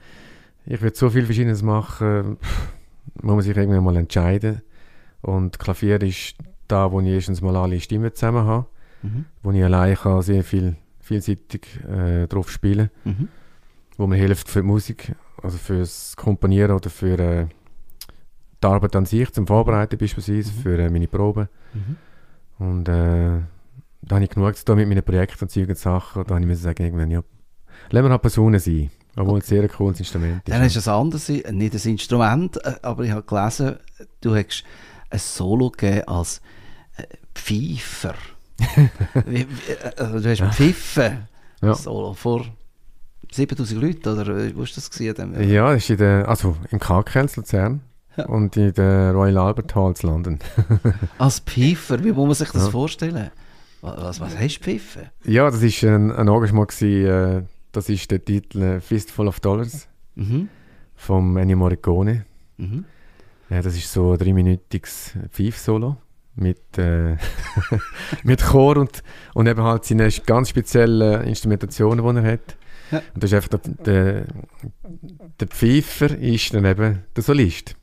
ich 0.66 0.80
würde 0.80 0.96
so 0.96 1.10
viel 1.10 1.24
Verschiedenes 1.24 1.62
machen, 1.62 2.38
muss 3.22 3.34
man 3.34 3.42
sich 3.42 3.56
irgendwann 3.56 3.84
mal 3.84 3.96
entscheiden. 3.96 4.62
Und 5.20 5.58
Klavier 5.58 6.00
ist 6.02 6.34
da, 6.66 6.90
wo 6.90 7.00
ich 7.00 7.08
erstens 7.08 7.40
mal 7.40 7.56
alle 7.56 7.80
Stimmen 7.80 8.14
zusammen 8.14 8.46
habe, 8.46 8.66
mhm. 9.02 9.26
wo 9.42 9.52
ich 9.52 9.62
allein 9.62 9.96
kann 9.96 10.22
sehr 10.22 10.44
viel, 10.44 10.76
vielseitig 11.00 11.66
äh, 11.88 12.26
drauf 12.26 12.50
spielen 12.50 12.90
mhm. 13.04 13.28
wo 13.96 14.06
mir 14.06 14.16
hilft 14.16 14.48
für 14.48 14.60
die 14.60 14.66
Musik, 14.66 15.14
also 15.42 15.58
fürs 15.58 16.16
Komponieren 16.16 16.72
oder 16.72 16.90
für 16.90 17.18
äh, 17.18 17.46
die 18.62 18.66
Arbeit 18.66 18.96
an 18.96 19.06
sich, 19.06 19.30
zum 19.32 19.46
Vorbereiten 19.46 19.98
beispielsweise, 19.98 20.52
mhm. 20.52 20.62
für 20.62 20.78
äh, 20.78 20.90
meine 20.90 21.08
Proben. 21.08 21.48
Mhm. 21.72 21.96
Und 22.58 22.88
äh, 22.88 23.40
da 24.02 24.16
habe 24.16 24.24
ich 24.24 24.30
genug 24.30 24.56
zu 24.56 24.64
tun 24.64 24.76
mit 24.76 24.88
meinen 24.88 25.02
Projekten 25.02 25.44
und 25.44 25.50
solchen 25.50 25.74
Sachen. 25.74 26.24
Da 26.24 26.34
habe 26.34 26.52
ich 26.52 26.58
sagen, 26.58 26.82
irgendwann, 26.82 27.10
ja, 27.10 27.22
lassen 27.90 28.06
wir 28.06 28.10
halt 28.10 28.22
Personen 28.22 28.60
sein. 28.60 28.90
Obwohl 29.16 29.34
okay. 29.34 29.42
es 29.42 29.48
sehr 29.48 29.62
ein 29.62 29.68
cooles 29.68 29.98
Instrument 29.98 30.48
ist. 30.48 30.54
Dann 30.54 30.62
ist 30.62 30.76
es 30.76 30.86
anders, 30.86 31.28
nicht 31.28 31.44
ein 31.50 31.90
Instrument, 31.90 32.64
äh, 32.64 32.74
aber 32.82 33.04
ich 33.04 33.10
habe 33.10 33.22
gelesen, 33.22 33.76
du 34.20 34.34
hast 34.34 34.64
ein 35.10 35.18
Solo 35.18 35.70
gegeben 35.70 36.06
als 36.06 36.40
äh, 36.96 37.04
Pfeifer. 37.34 38.14
also 39.96 40.20
du 40.20 40.30
hast. 40.30 40.54
Pfiffen. 40.54 41.28
Ja. 41.62 41.74
Solo 41.74 42.14
vor 42.14 42.46
7000 43.30 43.80
Leuten, 43.80 44.08
oder 44.08 44.26
wo 44.54 44.60
war 44.60 44.66
das? 44.74 44.90
Gewesen, 44.90 45.50
ja, 45.50 45.72
das 45.72 45.84
ist 45.84 45.90
in 45.90 45.96
der, 45.98 46.28
also 46.28 46.56
im 46.70 46.78
Karkels 46.78 47.36
Luzern. 47.36 47.82
Ja. 48.16 48.26
Und 48.26 48.56
in 48.56 48.74
der 48.74 49.12
Royal 49.12 49.38
Albert 49.38 49.74
Hall 49.74 49.94
zu 49.94 50.08
London. 50.08 50.40
als 51.18 51.38
Pfeifer, 51.40 52.02
wie 52.02 52.12
muss 52.12 52.26
man 52.26 52.34
sich 52.34 52.50
das 52.50 52.64
ja. 52.64 52.70
vorstellen? 52.70 53.30
Was, 53.82 54.20
was 54.20 54.34
du 54.34 54.48
pfiffen? 54.48 55.10
Ja, 55.24 55.50
das 55.50 55.62
war 55.62 55.90
ein, 55.90 56.10
ein 56.10 56.28
Engagement. 56.28 56.68
Gewesen, 56.68 57.06
äh, 57.06 57.42
das 57.72 57.88
ist 57.88 58.10
der 58.10 58.24
Titel 58.24 58.62
äh, 58.62 58.80
Fistful 58.80 59.28
of 59.28 59.40
Dollars 59.40 59.88
mhm. 60.16 60.48
vom 60.96 61.36
Ennio 61.36 61.56
Morricone. 61.56 62.26
Mhm. 62.58 62.84
Ja, 63.48 63.62
das 63.62 63.76
ist 63.76 63.92
so 63.92 64.12
ein 64.12 64.18
dreiminütiges 64.18 65.14
Pfeif-Solo. 65.30 65.96
mit, 66.36 66.78
äh, 66.78 67.16
mit 68.22 68.42
Chor 68.42 68.76
und, 68.76 69.02
und 69.34 69.46
eben 69.46 69.62
halt 69.62 69.84
seine 69.84 70.10
ganz 70.26 70.50
speziellen 70.50 71.24
Instrumentationen, 71.26 72.04
die 72.04 72.20
er 72.20 72.32
hat. 72.32 72.56
Ja. 72.90 73.02
Und 73.14 73.22
das 73.22 73.30
ist 73.30 73.34
einfach 73.34 73.58
der, 73.58 73.84
der, 73.84 74.24
der 75.38 75.46
Pfeifer 75.48 76.16
ist 76.18 76.52
dann 76.54 76.64
eben 76.64 77.04
der 77.14 77.22
Solist. 77.22 77.76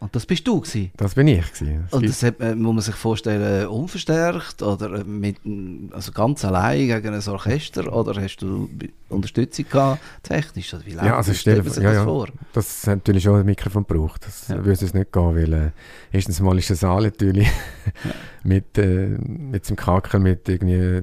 Und 0.00 0.16
das 0.16 0.24
bist 0.24 0.48
du 0.48 0.60
gewesen? 0.60 0.90
Das 0.96 1.14
bin 1.14 1.28
ich 1.28 1.52
gewesen. 1.52 1.86
Und 1.90 2.08
das 2.08 2.22
hat, 2.22 2.40
äh, 2.40 2.54
muss 2.54 2.74
man 2.74 2.82
sich 2.82 2.94
vorstellen, 2.94 3.66
unverstärkt 3.68 4.62
oder 4.62 5.04
mit, 5.04 5.36
also 5.90 6.12
ganz 6.12 6.42
allein 6.42 6.88
gegen 6.88 7.14
ein 7.14 7.28
Orchester 7.28 7.94
oder 7.94 8.20
hast 8.20 8.38
du 8.38 8.70
Unterstützung 9.10 9.66
gehabt, 9.70 10.00
technisch? 10.22 10.72
Oder 10.72 10.86
wie 10.86 10.92
ja, 10.94 11.18
also 11.18 11.34
stell 11.34 11.60
dir 11.60 11.82
ja, 11.82 11.92
ja, 11.92 12.04
vor? 12.04 12.28
Das 12.54 12.86
hat 12.86 13.00
natürlich 13.00 13.24
schon 13.24 13.40
ein 13.40 13.44
Mikrofon 13.44 13.86
gebraucht. 13.86 14.24
Das 14.26 14.48
ja. 14.48 14.64
würde 14.64 14.84
es 14.84 14.94
nicht 14.94 15.12
gehen, 15.12 15.36
weil 15.36 15.52
äh, 15.52 15.70
erstens 16.12 16.40
mal 16.40 16.56
ist 16.58 16.70
der 16.70 16.76
Saal 16.76 17.02
natürlich 17.02 17.46
ja. 17.46 18.10
mit, 18.42 18.78
äh, 18.78 19.18
mit 19.18 19.68
dem 19.68 19.76
Kacker 19.76 20.18
mit 20.18 20.48
irgendwie 20.48 21.02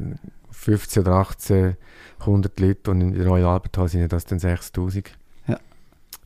15 0.58 1.04
oder 1.04 1.14
18 1.14 1.78
100 2.20 2.60
Leuten 2.60 2.90
und 2.90 3.02
in 3.02 3.28
Royal 3.28 3.54
Albert 3.54 3.78
Hall 3.78 3.88
sind 3.88 4.12
das 4.12 4.26
dann 4.26 4.40
6000. 4.40 5.12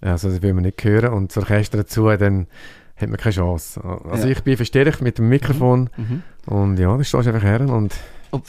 Also 0.02 0.30
das 0.30 0.42
will 0.42 0.54
man 0.54 0.64
nicht 0.64 0.84
hören. 0.84 1.14
Und 1.14 1.36
das 1.36 1.44
Orchester 1.44 1.78
dazu, 1.78 2.06
dann 2.18 2.48
hat 2.96 3.10
man 3.10 3.18
keine 3.18 3.36
Chance. 3.36 3.82
Also 3.84 4.26
ja. 4.26 4.32
ich 4.32 4.44
bin 4.44 4.58
verstärkt 4.58 5.02
mit 5.02 5.18
dem 5.18 5.30
Mikrofon 5.30 5.90
mhm. 5.96 6.04
mhm. 6.04 6.24
und 6.54 6.80
ja, 6.80 6.96
da 6.98 7.04
stehst 7.04 7.26
du 7.26 7.30
einfach 7.30 7.44
her 7.44 7.62
und 7.62 7.94
und 8.32 8.48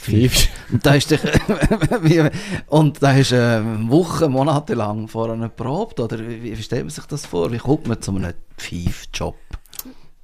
Und 0.71 0.85
da 0.85 0.93
ist 0.95 1.11
dich, 1.11 1.19
und 2.67 3.03
da 3.03 3.13
hast 3.13 3.31
du 3.31 3.35
äh, 3.35 3.89
Wochen, 3.91 4.31
Monate 4.31 4.75
lang 4.75 5.09
vorher 5.09 5.35
geprobt, 5.35 5.99
oder 5.99 6.19
wie, 6.19 6.57
wie 6.57 6.63
stellt 6.63 6.83
man 6.83 6.89
sich 6.89 7.05
das 7.05 7.25
vor? 7.25 7.51
Wie 7.51 7.57
kommt 7.57 7.87
man 7.87 8.01
zu 8.01 8.15
einem 8.15 8.31
Pfeif-Job? 8.57 9.35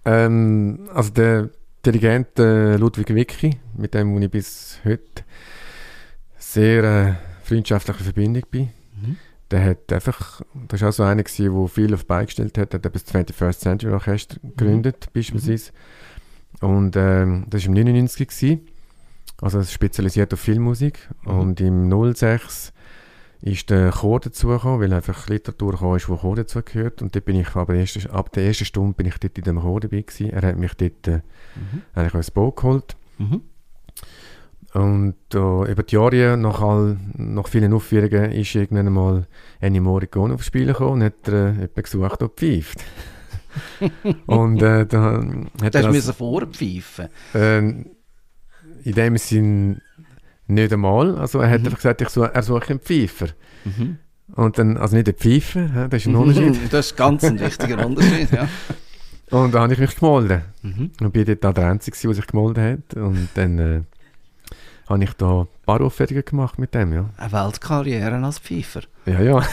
Ähm, 0.06 0.88
also 0.94 1.10
der 1.10 1.50
Dirigent 1.86 2.40
äh, 2.40 2.76
Ludwig 2.76 3.14
Wicki, 3.14 3.58
mit 3.78 3.94
dem 3.94 4.22
ich 4.22 4.30
bis 4.30 4.80
heute 4.84 5.24
sehr 6.38 6.84
äh, 6.84 7.14
freundschaftliche 7.44 8.04
Verbindung 8.04 8.44
bin. 8.52 8.70
Mhm 9.02 9.18
der 9.52 9.66
hat 9.66 9.92
einfach, 9.92 10.42
das 10.68 10.82
war 10.82 10.90
auch 10.90 10.94
so 10.94 11.04
einer, 11.04 11.24
der 11.24 11.68
viel 11.68 11.94
auf 11.94 12.06
beigestellt 12.06 12.58
hat, 12.58 12.74
hat 12.74 12.86
das 12.86 13.06
21st 13.06 13.60
Century 13.60 13.92
Orchester 13.92 14.38
mhm. 14.42 14.50
gegründet, 14.50 15.08
mhm. 15.08 15.14
beispielsweise. 15.14 15.72
Und 16.62 16.96
ähm, 16.96 17.46
das 17.50 17.64
war 17.64 17.68
im 17.70 17.74
99 17.74 18.28
gewesen, 18.28 18.68
also 19.42 19.64
spezialisiert 19.64 20.34
auf 20.34 20.40
Filmmusik. 20.40 21.10
Mhm. 21.24 21.32
Und 21.32 21.62
im 21.62 22.14
06 22.14 22.74
ist 23.42 23.70
der 23.70 23.92
Chor 23.92 24.20
dazugekommen, 24.20 24.82
weil 24.82 24.94
einfach 24.94 25.28
Literatur 25.30 25.78
kam, 25.78 25.96
ist, 25.96 26.10
wo 26.10 26.18
Chor 26.18 26.36
dazugehört. 26.36 27.02
Und 27.02 27.16
dort 27.16 27.26
bin 27.26 27.40
ich 27.40 27.56
aber 27.56 27.74
erste, 27.74 28.10
ab 28.12 28.32
der 28.34 28.46
ersten 28.46 28.66
Stunde 28.66 28.94
bin 28.94 29.08
ich 29.08 29.18
dort 29.18 29.38
in 29.38 29.44
dem 29.44 29.62
Chor 29.62 29.80
dabei 29.80 30.02
gewesen. 30.02 30.32
Er 30.32 30.42
hat 30.42 30.58
mich 30.58 30.74
dort 30.74 31.08
äh, 31.08 31.22
mhm. 31.56 31.82
eigentlich 31.94 32.14
ins 32.16 32.32
Boot 32.32 32.58
geholt. 32.58 32.96
Mhm. 33.18 33.42
Und 34.74 35.16
äh, 35.34 35.72
über 35.72 35.84
die 35.84 35.96
Jahre, 35.96 36.38
nach, 36.38 36.62
all, 36.62 36.98
nach 37.16 37.48
vielen 37.48 37.74
Aufführungen, 37.74 38.32
ist 38.32 38.54
irgendwann 38.54 38.88
einmal 38.88 39.28
Ennio 39.60 39.82
Morricone 39.82 40.34
aufs 40.34 40.46
Spiel 40.46 40.68
gekommen 40.68 41.02
und 41.02 41.04
hat 41.04 41.28
äh, 41.28 41.52
jemanden 41.52 41.82
gesucht, 41.82 42.22
der 42.22 42.30
pfeift. 42.30 42.84
und 44.28 44.62
äh, 44.62 44.86
da 44.86 45.24
hat 45.64 45.76
er... 45.76 45.92
Das 45.92 46.12
vorpfeifen? 46.12 47.08
Äh, 47.34 47.58
in 48.84 48.94
dem 48.96 49.18
Sinn 49.18 49.82
nicht 50.50 50.74
einmal. 50.74 51.18
Also 51.18 51.40
er 51.40 51.50
hat 51.50 51.62
mhm. 51.62 51.68
einfach 51.68 51.78
gesagt, 51.78 52.02
ich 52.02 52.10
suche, 52.10 52.32
er 52.34 52.44
suche 52.44 52.70
einen 52.70 52.80
Pfeifer. 52.80 53.28
Mhm. 53.66 53.98
Und 54.36 54.58
dann, 54.58 54.78
also 54.78 54.96
nicht 54.96 55.08
einen 55.08 55.18
Pfeifer, 55.18 55.88
das 55.90 56.02
ist 56.02 56.08
ein 56.08 56.16
Unterschied. 56.16 56.60
das 56.72 56.88
ist 56.88 56.98
ganz 56.98 57.24
ein 57.24 57.40
wichtiger 57.40 57.86
Unterschied, 57.86 58.32
ja. 58.32 58.48
Und 59.32 59.54
dann 59.54 59.64
habe 59.64 59.74
ich 59.74 59.80
mich 59.80 59.96
gemolden. 59.96 60.42
Mhm. 60.62 60.92
Und 61.02 61.12
bin 61.12 61.38
dort 61.40 61.58
der 61.58 61.68
Einzige, 61.68 61.98
der 61.98 62.14
sich 62.14 62.28
gemolden 62.28 62.64
hat. 62.64 62.98
Und 62.98 63.30
dann... 63.36 63.60
Äh, 63.60 63.82
habe 64.90 65.04
ich 65.04 65.14
da 65.14 65.42
ein 65.42 65.48
paar 65.66 65.82
Auffertigungen 65.82 66.26
gemacht 66.26 66.58
mit 66.58 66.74
dem, 66.74 66.94
ja. 66.94 67.10
Eine 67.18 67.32
Weltkarriere 67.32 68.16
als 68.24 68.40
Pfeifer. 68.40 68.82
Ja, 69.06 69.22
ja. 69.22 69.44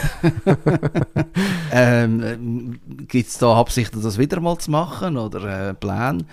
ähm, 1.71 2.79
Gibt 3.07 3.29
es 3.29 3.37
da 3.37 3.55
Absichten, 3.55 4.01
das 4.01 4.17
wieder 4.17 4.39
mal 4.39 4.57
zu 4.57 4.71
machen 4.71 5.15
oder 5.15 5.69
äh, 5.69 5.73
Pläne, 5.75 6.25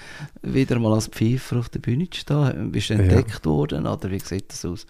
wieder 0.43 0.79
mal 0.79 0.95
als 0.95 1.09
Pfeifer 1.09 1.59
auf 1.59 1.69
der 1.69 1.81
Bühne 1.81 2.09
zu 2.09 2.21
stehen? 2.21 2.73
Bist 2.73 2.89
du 2.89 2.95
entdeckt 2.95 3.45
ja. 3.45 3.51
worden 3.51 3.87
oder 3.87 4.11
wie 4.11 4.19
sieht 4.19 4.51
das 4.51 4.65
aus? 4.65 4.87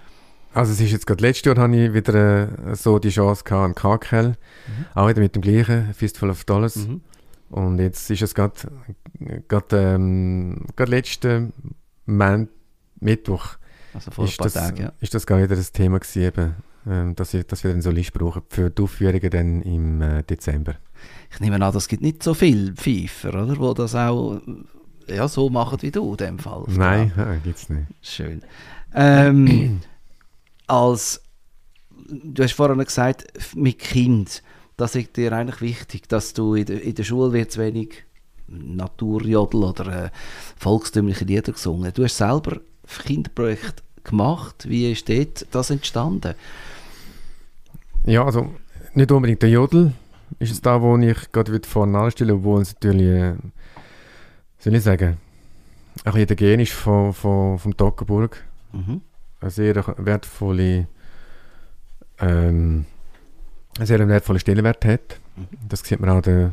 Also 0.53 0.73
es 0.73 0.81
ist 0.81 0.93
jetzt 0.93 1.07
gerade 1.09 1.21
letztes 1.21 1.47
Jahr 1.47 1.57
habe 1.65 1.77
ich 1.77 1.93
wieder 1.93 2.15
äh, 2.71 2.77
so 2.77 3.01
die 3.01 3.11
Chance 3.11 3.43
gehabt 3.43 3.65
an 3.65 3.75
KKL, 3.75 4.29
mhm. 4.29 4.37
auch 4.95 5.09
wieder 5.09 5.21
mit 5.21 5.35
dem 5.35 5.43
gleichen 5.43 5.93
Fistful 5.93 6.31
of 6.31 6.45
Dollars. 6.45 6.77
Mhm. 6.77 7.01
Und 7.51 7.81
jetzt 7.81 8.09
ist 8.11 8.23
es 8.23 8.35
gerade 8.35 8.55
ähm, 9.73 10.67
letzten 10.79 11.53
Mittwoch 13.01 13.57
also 13.95 14.11
vor 14.11 14.25
ist 14.25 14.33
ein 14.33 14.37
paar 14.37 14.45
das, 14.47 14.55
Tagen, 14.55 14.83
ja. 14.83 14.93
Ist 15.01 15.15
das 15.15 15.27
gar 15.27 15.39
wieder 15.39 15.57
das 15.57 15.73
Thema 15.73 15.99
gewesen, 15.99 16.23
eben, 16.23 16.55
ähm, 16.87 17.15
dass, 17.15 17.35
ich, 17.35 17.47
dass 17.47 17.65
wir 17.65 17.71
einen 17.71 17.83
Solist 17.83 18.13
brauchen 18.13 18.43
für 18.49 18.71
die 18.71 18.83
Aufführungen 18.83 19.31
dann 19.31 19.63
im 19.63 20.03
äh, 20.03 20.23
Dezember? 20.23 20.75
Ich 21.33 21.41
nehme 21.41 21.65
an, 21.65 21.77
es 21.77 21.89
gibt 21.89 22.03
nicht 22.03 22.23
so 22.23 22.35
viele 22.35 22.73
Pfeifer, 22.73 23.31
oder? 23.31 23.55
Die 23.55 23.75
das 23.75 23.95
auch 23.95 24.41
ja, 25.07 25.29
so 25.29 25.51
machen 25.51 25.83
wie 25.83 25.91
du 25.91 26.13
in 26.13 26.17
dem 26.17 26.39
Fall. 26.39 26.65
Nein, 26.69 27.13
ja, 27.17 27.35
gibt 27.37 27.59
es 27.59 27.69
nicht. 27.69 27.87
Schön. 28.01 28.43
Ähm, 28.95 29.81
als, 30.67 31.23
du 32.09 32.43
hast 32.43 32.53
vorhin 32.53 32.79
gesagt, 32.79 33.27
mit 33.55 33.79
Kind, 33.79 34.43
das 34.77 34.95
ist 34.95 35.17
dir 35.17 35.33
eigentlich 35.33 35.61
wichtig, 35.61 36.09
dass 36.09 36.33
du 36.33 36.55
in 36.55 36.67
der, 36.67 36.83
in 36.83 36.95
der 36.95 37.05
Schule 37.05 37.33
wird 37.33 37.57
wenig 37.59 38.05
Naturjodel 38.47 39.65
oder 39.65 40.05
äh, 40.05 40.11
volkstümliche 40.57 41.25
Lieder 41.25 41.53
gesungen. 41.53 41.93
Du 41.95 42.05
hast 42.05 42.17
selber 42.17 42.61
Kinderprojekt 42.87 43.83
gemacht? 44.05 44.69
Wie 44.69 44.91
ist 44.91 45.09
dort 45.09 45.47
das 45.51 45.71
entstanden? 45.71 46.35
Ja, 48.05 48.25
also 48.25 48.55
nicht 48.95 49.11
unbedingt 49.11 49.43
der 49.43 49.51
Jodel 49.51 49.93
ist 50.39 50.53
es 50.53 50.61
da, 50.61 50.81
wo 50.81 50.97
ich 50.99 51.33
gerade 51.33 51.61
vorne 51.67 51.99
anstelle, 51.99 52.35
obwohl 52.35 52.63
es 52.63 52.75
natürlich, 52.75 53.07
äh, 53.07 53.35
soll 54.59 54.75
ich 54.75 54.83
sagen, 54.83 55.17
ein 56.05 56.13
bisschen 56.13 56.27
der 56.27 56.37
Gen 56.37 56.61
ist 56.61 56.73
von, 56.73 57.13
von, 57.13 57.59
vom 57.59 57.77
Toggenburg. 57.77 58.43
Mhm. 58.73 59.01
Eine 59.41 59.51
sehr 59.51 59.75
wertvolle, 59.99 60.89
ähm, 62.19 62.87
einen 63.79 63.87
sehr 63.87 64.07
wertvollen 64.09 64.41
Stellenwert 64.41 64.85
hat. 64.85 65.21
Mhm. 65.37 65.69
Das 65.69 65.81
sieht 65.81 66.01
man 66.01 66.11
auch 66.11 66.23
den, 66.23 66.53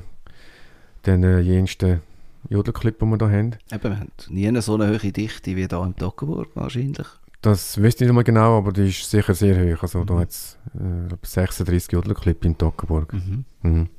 den 1.05 1.23
äh, 1.23 1.39
jensten 1.39 2.01
Jodelclip, 2.51 2.99
den 2.99 3.09
wir 3.09 3.17
hier 3.17 3.37
haben. 3.37 3.55
Eben, 3.71 3.83
wir 3.83 3.97
haben 3.97 4.11
nie 4.29 4.61
so 4.61 4.75
eine 4.75 4.89
hohe 4.89 5.11
Dichte 5.11 5.55
wie 5.55 5.67
hier 5.67 5.83
im 5.83 5.95
Toggenburg 5.95 6.49
wahrscheinlich. 6.53 7.07
Das 7.41 7.81
wüsste 7.81 8.03
ich 8.03 8.09
nicht 8.09 8.15
mehr 8.15 8.25
genau, 8.25 8.57
aber 8.57 8.73
die 8.73 8.89
ist 8.89 9.09
sicher 9.09 9.33
sehr 9.33 9.55
hoch. 9.55 9.83
Also 9.83 9.99
mhm. 9.99 10.05
da 10.05 10.19
hat 10.19 10.29
es 10.29 10.57
äh, 10.75 11.15
36 11.25 11.93
Jodelclip 11.93 12.43
in 12.43 12.57
Toggenburg. 12.57 13.13
Mhm. 13.13 13.45
Mhm. 13.63 13.89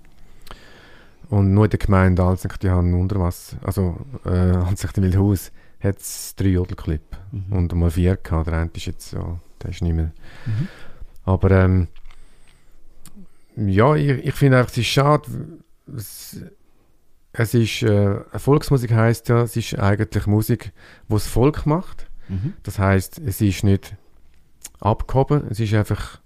Und 1.30 1.54
nur 1.54 1.64
in 1.64 1.71
der 1.71 1.78
Gemeinde 1.78 2.23
Alzink, 2.23 2.61
die 2.61 2.68
haben 2.68 2.92
unter 2.92 3.18
was, 3.18 3.56
also 3.62 3.97
äh, 4.26 4.28
Alzink 4.28 4.99
Wildhaus, 4.99 5.50
hat 5.80 5.99
es 5.99 6.37
drei 6.37 6.49
Jodelclip. 6.49 7.16
Mhm. 7.32 7.56
Und 7.56 7.73
einmal 7.73 7.90
vier 7.90 8.16
gehabt. 8.16 8.49
Der 8.49 8.54
eine 8.54 8.71
ist 8.75 8.85
jetzt, 8.85 9.12
ja, 9.14 9.40
der 9.62 9.71
ist 9.71 9.80
nicht 9.80 9.94
mehr. 9.94 10.12
Mhm. 10.44 10.68
Aber 11.25 11.50
ähm, 11.52 11.88
ja, 13.56 13.97
ich, 13.97 14.11
ich 14.26 14.35
finde 14.35 14.59
einfach, 14.59 14.73
es 14.73 14.78
ist 14.78 14.87
schade, 14.87 15.28
es, 15.97 16.42
es 17.33 17.55
ist, 17.55 17.83
äh, 17.83 18.21
Volksmusik 18.39 18.93
heißt 18.93 19.29
ja, 19.29 19.43
es 19.43 19.57
ist 19.57 19.79
eigentlich 19.79 20.27
Musik, 20.27 20.73
wo 21.09 21.17
das 21.17 21.27
Volk 21.27 21.67
macht. 21.67 22.07
Mhm. 22.29 22.55
Das 22.62 22.79
heißt, 22.79 23.19
es 23.19 23.41
ist 23.41 23.65
nicht 23.65 23.97
abgehoben, 24.81 25.45
es 25.51 25.59
ist 25.61 25.73
einfach, 25.75 26.21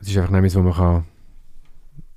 es 0.00 0.08
ist 0.08 0.18
einfach 0.18 0.34
etwas, 0.34 0.56
wo 0.56 0.62
man 0.62 0.74
kann, 0.74 1.04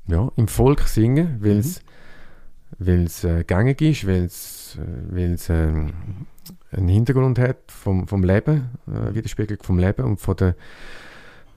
ja, 0.07 0.31
im 0.35 0.47
Volk 0.47 0.81
singen, 0.87 1.37
weil 1.39 1.57
es 1.59 3.23
mhm. 3.23 3.29
äh, 3.29 3.43
gängig 3.43 3.81
ist, 3.81 4.07
weil 4.07 4.25
es 4.25 4.77
äh, 4.77 5.53
äh, 5.53 5.91
einen 6.71 6.87
Hintergrund 6.87 7.37
hat 7.37 7.57
vom, 7.67 8.07
vom 8.07 8.23
Leben, 8.23 8.69
äh, 8.87 9.13
Widerspiegelung 9.13 9.61
vom 9.63 9.77
Leben 9.77 10.03
und 10.05 10.19
von 10.19 10.35
der, 10.37 10.55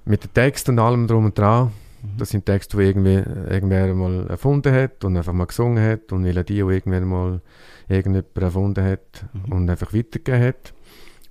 mit 0.05 0.25
dem 0.25 0.35
Text 0.35 0.69
und 0.69 0.79
allem 0.79 1.07
drum 1.07 1.25
und 1.27 1.39
dran 1.39 1.73
das 2.17 2.31
sind 2.31 2.47
Texte, 2.47 2.77
die 2.77 2.85
irgendwie, 2.85 3.17
irgendwer 3.53 3.95
mal 3.95 4.27
erfunden 4.29 4.73
hat 4.73 5.05
und 5.05 5.17
einfach 5.17 5.33
mal 5.33 5.47
gesungen 5.47 5.85
hat 5.85 6.13
und 6.13 6.23
Melodie, 6.23 6.55
die 6.55 6.61
irgendwann 6.61 7.05
mal 7.05 7.41
irgendjemand 7.89 8.37
erfunden 8.37 8.85
hat 8.85 9.25
mhm. 9.33 9.53
und 9.53 9.71
einfach 9.71 9.93
weitergegeben 9.93 10.43
hat. 10.43 10.73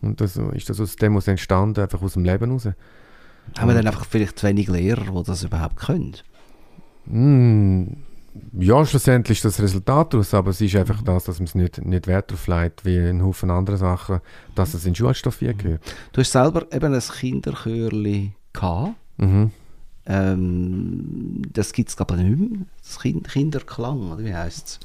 Und 0.02 0.22
das 0.22 0.38
ist 0.38 0.70
das 0.70 0.80
aus 0.80 0.96
dem 0.96 1.18
aus 1.18 1.28
entstanden, 1.28 1.82
einfach 1.82 2.02
aus 2.02 2.14
dem 2.14 2.24
Leben 2.24 2.52
raus. 2.52 2.68
Haben 3.58 3.68
wir 3.68 3.76
dann 3.76 3.88
einfach 3.88 4.06
vielleicht 4.06 4.40
zu 4.40 4.48
wenig 4.48 4.68
Lehrer, 4.68 5.12
die 5.12 5.24
das 5.24 5.44
überhaupt 5.44 5.78
können? 5.78 6.16
Mm, 7.06 7.84
ja, 8.60 8.86
schlussendlich 8.86 9.40
ist 9.40 9.46
das 9.46 9.62
Resultat 9.62 10.14
daraus, 10.14 10.34
aber 10.34 10.52
es 10.52 10.62
ist 10.62 10.76
einfach 10.76 11.02
das, 11.02 11.26
dass 11.26 11.40
man 11.40 11.48
es 11.48 11.56
nicht, 11.56 11.84
nicht 11.84 12.08
Wert 12.08 12.32
darauf 12.32 12.48
legt, 12.48 12.86
wie 12.86 12.98
ein 12.98 13.24
Haufen 13.24 13.50
andere 13.50 13.78
Sachen, 13.78 14.20
dass 14.56 14.74
es 14.74 14.86
in 14.86 14.96
Schulstoff 14.96 15.40
gehört. 15.40 15.82
Du 16.14 16.22
hast 16.22 16.32
selber 16.32 16.66
eben 16.72 16.94
ein 16.94 17.02
Kinderchörli 17.02 18.34
gehabt. 18.54 18.96
Mhm. 19.18 19.52
Ähm, 20.06 21.42
das 21.54 21.74
gibt 21.74 21.90
es 21.90 21.98
glaube 21.98 22.16
ich 22.16 22.22
nicht 22.24 22.38
mehr. 22.40 22.60
Das 22.82 23.00
kind 23.00 23.28
Kinderklang, 23.28 24.12
oder 24.12 24.24
wie 24.24 24.34
heißt 24.34 24.68
es? 24.68 24.80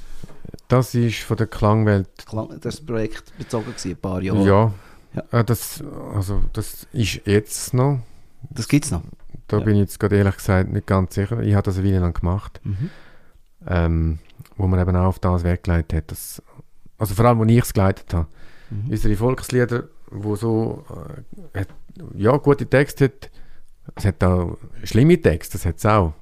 Das 0.69 0.95
ist 0.95 1.21
von 1.21 1.37
der 1.37 1.47
Klangwelt. 1.47 2.09
Klang, 2.27 2.59
das 2.61 2.81
Projekt 2.81 3.37
bezogen 3.39 3.67
gewesen, 3.67 3.91
ein 3.93 3.97
paar 3.97 4.23
Jahre. 4.23 4.47
Ja. 4.47 4.73
Ja. 5.15 5.41
Äh, 5.41 5.45
das, 5.45 5.83
also, 6.15 6.43
das 6.53 6.87
ist 6.93 7.21
jetzt 7.27 7.75
noch. 7.75 8.01
Das 8.51 8.69
gibt 8.69 8.85
es 8.87 8.91
noch. 8.91 9.03
Da 9.49 9.59
Ja. 9.59 9.65
bin 9.65 9.75
ich 9.77 9.81
jetzt 9.83 10.01
gerade 10.01 10.17
ehrlich 10.17 10.37
gesagt 10.37 10.71
nicht 10.73 10.87
ganz 10.87 11.15
sicher. 11.15 11.41
Ich 11.43 11.55
habe 11.55 11.63
das 11.65 11.79
eine 11.79 11.87
Weile 11.87 12.01
lang 12.01 12.15
gemacht, 12.19 12.61
Mhm. 12.65 12.91
ähm, 13.67 14.19
wo 14.57 14.67
man 14.67 14.81
eben 14.81 14.97
auch 14.97 15.07
auf 15.07 15.19
das 15.19 15.45
weggeleitet 15.45 15.93
hat. 15.97 16.11
Das, 16.11 16.43
also 16.99 17.15
vor 17.15 17.25
allem, 17.27 17.39
wo 17.39 17.45
ich 17.45 17.59
es 17.59 17.73
geleitet 17.73 18.13
habe. 18.15 18.27
Mhm. 18.71 18.91
Unsere 18.91 19.17
Volkslieder, 19.17 19.85
wo 20.11 20.37
so 20.37 20.85
äh, 21.55 21.65
ja, 22.17 22.37
gute 22.37 22.67
Texte 22.67 23.05
hat, 23.07 23.31
es 23.95 24.05
hat 24.05 24.23
auch 24.25 24.57
schlimme 24.85 25.21
Texte, 25.21 25.53
das 25.59 25.67
hat 25.67 25.77
es 25.79 25.87
auch. 25.87 26.13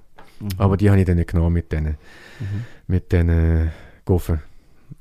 Mhm. 0.40 0.48
Aber 0.58 0.76
die 0.76 0.90
habe 0.90 1.00
ich 1.00 1.06
dann 1.06 1.16
nicht 1.16 1.30
genommen 1.30 1.52
mit 1.52 1.70
denen, 1.72 1.96
Mhm. 2.40 2.64
mit 2.86 3.12
diesen 3.12 3.70
Goffen. 4.04 4.40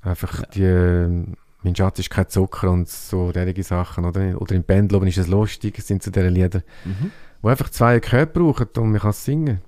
Einfach 0.01 0.39
Ja. 0.39 0.45
die, 0.53 1.33
mein 1.63 1.75
Schatz 1.75 1.99
ist 1.99 2.09
kein 2.09 2.29
Zucker 2.29 2.71
und 2.71 2.87
so 2.89 3.31
derige 3.31 3.63
Sachen, 3.63 4.05
oder? 4.05 4.39
Oder 4.41 4.55
im 4.55 4.63
Pendel 4.63 4.97
oben 4.97 5.07
ist 5.07 5.17
es 5.17 5.27
lustig, 5.27 5.77
es 5.79 5.87
sind 5.87 6.01
so 6.03 6.11
diese 6.11 6.27
Lieder, 6.29 6.61
Mhm. 6.85 7.11
wo 7.41 7.49
einfach 7.49 7.69
zwei 7.69 7.95
Akkorde 7.97 8.27
brauchen 8.27 8.67
und 8.77 8.91
man 8.91 9.01
kann 9.01 9.13
singen. 9.13 9.61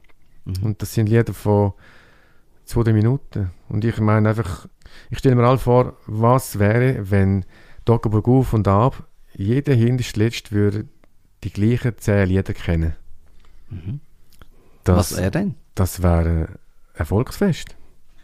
Mhm. 0.46 0.54
Und 0.64 0.82
das 0.82 0.94
sind 0.94 1.10
Lieder 1.10 1.34
von 1.34 1.74
zwei, 2.66 2.94
Minuten. 2.94 3.52
Und 3.70 3.84
ich 3.86 4.00
meine 4.00 4.30
einfach, 4.30 4.68
ich 5.10 5.18
stelle 5.20 5.36
mir 5.36 5.44
all 5.46 5.58
vor, 5.58 5.98
was 6.08 6.60
wäre, 6.60 7.10
wenn 7.12 7.46
Doggerburg 7.86 8.28
auf 8.28 8.54
und 8.54 8.68
ab, 8.68 9.04
jeder 9.36 9.74
hinterst 9.74 10.16
letzt 10.16 10.52
würde 10.52 10.86
die 11.44 11.52
gleichen 11.52 11.98
zehn 11.98 12.28
Lieder 12.28 12.54
kennen. 12.54 12.94
Mhm. 13.70 14.00
Das, 14.84 15.12
Was 15.12 15.18
wäre 15.18 15.32
denn? 15.32 15.56
das 15.76 16.02
wäre 16.04 16.60
ein 16.96 17.06
Volksfest. 17.06 17.76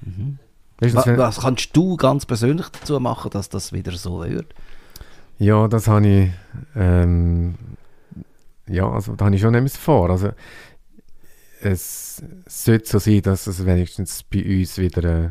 Mhm. 0.01 0.39
Weißt 0.79 0.93
du, 0.93 0.97
Wa 0.97 1.01
das 1.01 1.05
wär, 1.07 1.17
was 1.17 1.39
kannst 1.41 1.75
du 1.75 1.97
ganz 1.97 2.25
persönlich 2.25 2.69
dazu 2.69 2.99
machen, 2.99 3.31
dass 3.31 3.49
das 3.49 3.73
wieder 3.73 3.91
so 3.93 4.23
wird? 4.23 4.53
ja, 5.37 5.67
das 5.69 5.87
habe 5.87 6.07
ich, 6.07 6.29
ähm, 6.75 7.55
ja, 8.67 8.89
also 8.89 9.15
da 9.15 9.25
habe 9.25 9.35
ich 9.35 9.41
schon 9.41 9.55
etwas 9.55 9.77
vor. 9.77 10.09
Also 10.09 10.31
es 11.61 12.21
sollte 12.45 12.89
so 12.89 12.99
sein, 12.99 13.21
dass 13.21 13.47
es 13.47 13.65
wenigstens 13.65 14.23
bei 14.23 14.43
uns 14.43 14.77
wieder 14.77 15.03
äh, 15.25 15.29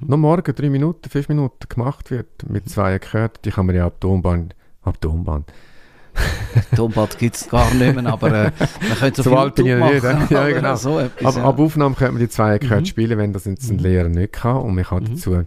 noch 0.00 0.16
morgen 0.16 0.54
drei 0.54 0.70
Minuten, 0.70 1.08
fünf 1.10 1.28
Minuten 1.28 1.68
gemacht 1.68 2.10
wird 2.10 2.48
mit 2.48 2.68
zwei 2.68 2.94
Akkorden. 2.94 3.38
Die 3.44 3.50
kann 3.50 3.66
man 3.66 3.74
ja 3.76 3.86
ab 3.86 4.00
der 4.00 4.10
Umbahn, 4.10 4.54
ab 4.82 5.04
Umbahn. 5.04 5.44
Tombad 6.76 7.18
gibt 7.18 7.36
es 7.36 7.48
gar 7.48 7.72
nicht 7.74 7.94
mehr, 7.94 8.06
aber 8.12 8.46
äh, 8.46 8.52
man 8.88 8.98
könnte 8.98 9.22
so 9.22 9.30
So 9.30 9.36
viel 9.54 9.64
bin 9.64 9.78
machen. 9.78 10.18
nicht. 10.20 10.30
Ja, 10.30 10.48
genau. 10.48 10.76
So 10.76 10.98
etwas, 10.98 11.36
Ab, 11.36 11.42
ja. 11.42 11.48
ab 11.48 11.58
Aufnahme 11.58 11.94
könnte 11.94 12.12
man 12.12 12.20
die 12.20 12.28
zwei 12.28 12.54
Akkorde 12.54 12.80
Mhm. 12.80 12.86
spielen, 12.86 13.18
wenn 13.18 13.32
das 13.32 13.44
jetzt 13.46 13.70
ein 13.70 13.76
Mhm. 13.76 13.82
Lehrer 13.82 14.08
nicht 14.08 14.32
kann 14.32 14.56
und 14.56 14.74
man 14.74 14.84
kann 14.84 15.02
Mhm. 15.04 15.08
dazu 15.14 15.42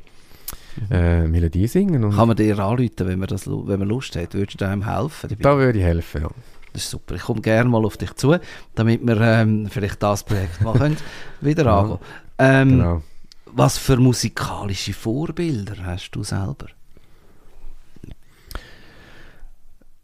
äh, 0.91 1.27
Melodie 1.27 1.67
singen. 1.67 2.12
Kann 2.12 2.27
man 2.27 2.36
dir 2.36 2.60
anrufen, 2.60 2.91
wenn 3.00 3.19
man, 3.19 3.27
das, 3.27 3.48
wenn 3.48 3.79
man 3.79 3.88
Lust 3.88 4.15
hat? 4.15 4.34
Würdest 4.34 4.60
du 4.60 4.67
einem 4.67 4.86
helfen? 4.86 5.29
dabei? 5.29 5.41
da 5.41 5.57
würde 5.57 5.79
ich 5.79 5.86
helfen, 5.86 6.22
ja. 6.24 6.29
Das 6.74 6.84
ist 6.84 6.89
super. 6.89 7.15
Ich 7.15 7.22
komme 7.22 7.39
gerne 7.41 7.69
mal 7.69 7.86
auf 7.86 7.95
dich 7.95 8.13
zu, 8.15 8.36
damit 8.75 9.05
wir 9.05 9.19
ähm, 9.22 9.67
vielleicht 9.69 10.03
das 10.03 10.24
Projekt 10.24 10.62
mal 10.62 10.74
können 10.74 10.98
wieder 11.39 11.63
Ja. 11.65 11.79
angehen 11.79 12.00
ähm, 12.39 12.69
Genau. 12.72 13.01
Was 13.57 13.77
für 13.77 13.95
musikalische 13.95 14.91
Vorbilder 14.91 15.75
hast 15.86 16.12
du 16.12 16.24
selber? 16.24 16.67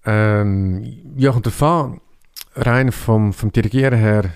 Ähm, 0.05 1.13
ja, 1.15 1.31
und 1.31 1.45
davon, 1.45 2.01
rein 2.55 2.91
vom, 2.91 3.33
vom 3.33 3.51
Dirigieren 3.51 3.97
her, 3.97 4.31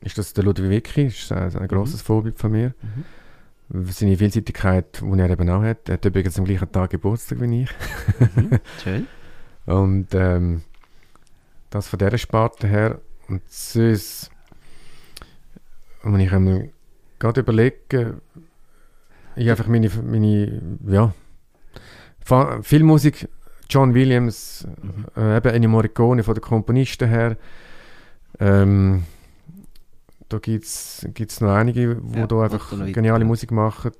ist 0.00 0.18
das 0.18 0.32
der 0.32 0.44
Ludwig 0.44 0.70
Wicki, 0.70 1.06
ist 1.06 1.32
ein, 1.32 1.54
ein 1.56 1.68
grosses 1.68 2.02
Vorbild 2.02 2.38
von 2.38 2.52
mir. 2.52 2.74
Seine 3.68 4.16
Vielseitigkeit, 4.16 5.00
die 5.00 5.18
er 5.20 5.30
eben 5.30 5.48
auch 5.48 5.62
hat. 5.62 5.88
Er 5.88 5.94
hat 5.94 6.04
übrigens 6.04 6.38
am 6.38 6.44
gleichen 6.44 6.70
Tag 6.70 6.90
Geburtstag 6.90 7.40
wie 7.40 7.62
ich. 7.62 7.70
Mhm. 8.36 8.58
Schön. 8.82 9.06
Und 9.66 10.08
ähm, 10.12 10.62
das 11.70 11.88
von 11.88 11.98
dieser 11.98 12.18
Sparte 12.18 12.66
her. 12.66 13.00
Und 13.28 13.40
sonst, 13.48 14.30
wenn 16.02 16.20
ich 16.20 16.32
einmal 16.32 16.70
gerade 17.18 17.40
überlege, 17.40 18.20
ich 19.36 19.48
einfach 19.48 19.68
meine, 19.68 19.88
meine 20.04 20.60
ja, 20.86 21.14
fa- 22.20 22.60
viel 22.62 22.82
Musik, 22.82 23.28
John 23.72 23.94
Williams, 23.94 24.66
Mhm. 24.82 25.06
äh, 25.16 25.36
eben 25.38 25.48
Ennio 25.54 25.70
Morricone 25.70 26.22
von 26.22 26.34
den 26.34 26.42
Komponisten 26.42 27.08
her. 27.08 27.36
Ähm, 28.38 29.04
da 30.28 30.38
gibt 30.38 30.64
es 30.64 31.40
noch 31.40 31.54
einige, 31.54 31.96
die 31.96 32.18
Ja, 32.18 32.26
da 32.26 32.42
einfach 32.42 32.70
geniale. 32.92 33.24
Musik 33.24 33.50
machen. 33.50 33.92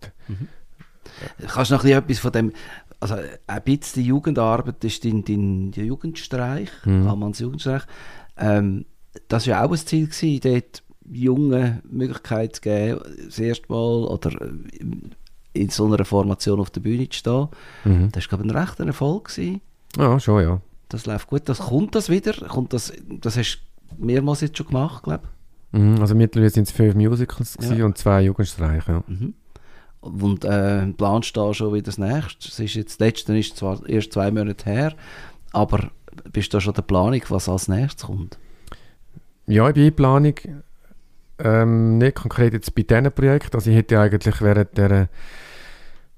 Kannst 1.47 1.71
du 1.71 1.75
noch 1.75 1.85
ein 1.85 1.91
etwas 1.93 2.19
von 2.19 2.33
dem, 2.33 2.53
also 3.01 3.17
ein 3.47 3.63
bisschen 3.63 4.05
Jugendarbeit 4.05 4.83
ist 4.85 5.05
dein, 5.05 5.25
dein 5.25 5.73
Jugendstreich, 5.73 6.71
Mhm. 6.85 7.07
Jugendstreich. 7.33 7.83
Ähm, 8.39 8.87
das 9.29 9.47
war 9.47 9.51
ja 9.55 9.65
auch 9.65 9.71
ein 9.73 9.77
Ziel, 9.79 10.07
gewesen, 10.09 10.41
dort 10.43 10.83
Jungen 11.11 11.83
Möglichkeit 11.91 12.57
zu 12.57 12.63
geben, 12.63 13.01
das 13.27 13.39
erste 13.39 13.67
Mal 13.71 14.05
oder 14.05 14.31
äh, 14.41 14.51
in 15.53 15.69
so 15.69 15.87
einer 15.87 16.05
Formation 16.05 16.61
auf 16.61 16.71
der 16.71 16.81
Bühne 16.81 17.09
zu 17.09 17.19
stehen. 17.19 17.49
Mhm. 17.85 18.11
Das 18.13 18.25
war, 18.25 18.39
glaube 18.39 18.45
ich, 18.47 18.51
ein 18.53 18.57
rechter 18.57 18.87
Erfolg. 18.87 19.29
Gewesen. 19.29 19.61
Ja, 19.97 20.19
schon, 20.19 20.43
ja. 20.43 20.61
Das 20.89 21.07
läuft 21.07 21.29
gut. 21.29 21.49
Das, 21.49 21.59
kommt 21.59 21.95
das 21.95 22.09
wieder? 22.09 22.33
Kommt 22.49 22.73
das, 22.73 22.93
das 23.21 23.37
hast 23.37 23.61
du 23.91 24.05
mehrmals 24.05 24.41
jetzt 24.41 24.57
schon 24.57 24.67
gemacht, 24.67 25.03
glaube 25.03 25.25
Mhm. 25.73 26.01
Also 26.01 26.15
mittlerweile 26.15 26.51
sind 26.51 26.65
es 26.69 26.71
fünf 26.71 26.95
Musicals 26.95 27.57
Ja. 27.61 27.87
und 27.87 27.97
zwei 27.97 28.23
Jugendstreiche. 28.23 28.93
Ja. 28.93 29.05
ich. 29.09 29.21
Mhm. 29.21 29.35
Und 30.03 30.45
äh, 30.45 30.87
planst 30.89 31.37
da 31.37 31.55
schon 31.55 31.73
wieder 31.73 31.85
das 31.85 31.97
nächste? 31.97 32.49
Es 32.49 32.59
ist 32.59 32.75
jetzt, 32.75 33.01
das 33.01 33.07
letzte 33.07 33.39
ist 33.39 33.57
zwar 33.57 33.89
erst 33.89 34.13
zwei 34.13 34.31
Monate 34.31 34.65
her, 34.69 34.95
aber 35.53 35.91
bist 36.33 36.53
du 36.53 36.57
da 36.57 36.61
schon 36.61 36.75
der 36.75 36.83
Planung, 36.83 37.23
was 37.29 37.49
als 37.49 37.69
nächstes 37.69 38.07
kommt? 38.07 38.37
Ja, 39.47 39.69
ich 39.69 39.75
bin 39.75 39.87
in 39.87 39.95
Planung. 39.95 40.35
Ähm, 41.45 41.99
nicht 41.99 42.15
konkret 42.17 42.53
jetzt 42.53 42.75
bei 42.75 42.83
diesem 42.83 43.11
Projekt. 43.13 43.55
Also 43.55 43.71
ich 43.71 43.77
hätte 43.77 43.99
eigentlich 44.01 44.41
während 44.41 44.77
der 44.79 45.09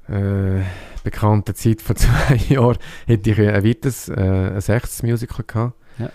äh, 0.08 0.62
bekannten 1.02 1.54
Zeit 1.54 1.80
vor 1.80 1.96
zwei 1.96 2.36
Jahren 2.48 2.76
hätte 3.06 3.30
ich 3.30 3.38
ein 3.40 3.64
weiteres, 3.64 4.08
äh, 4.08 4.50
ein 4.54 4.60
sechstes 4.60 5.02
Musical 5.02 5.44
gehabt. 5.46 5.74
Ja. 5.98 6.10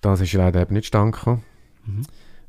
Das 0.00 0.20
ist 0.20 0.32
leider 0.32 0.62
eben 0.62 0.74
nicht 0.74 0.86
stand 0.86 1.14
gekommen. 1.14 1.42
Mhm. 1.86 2.02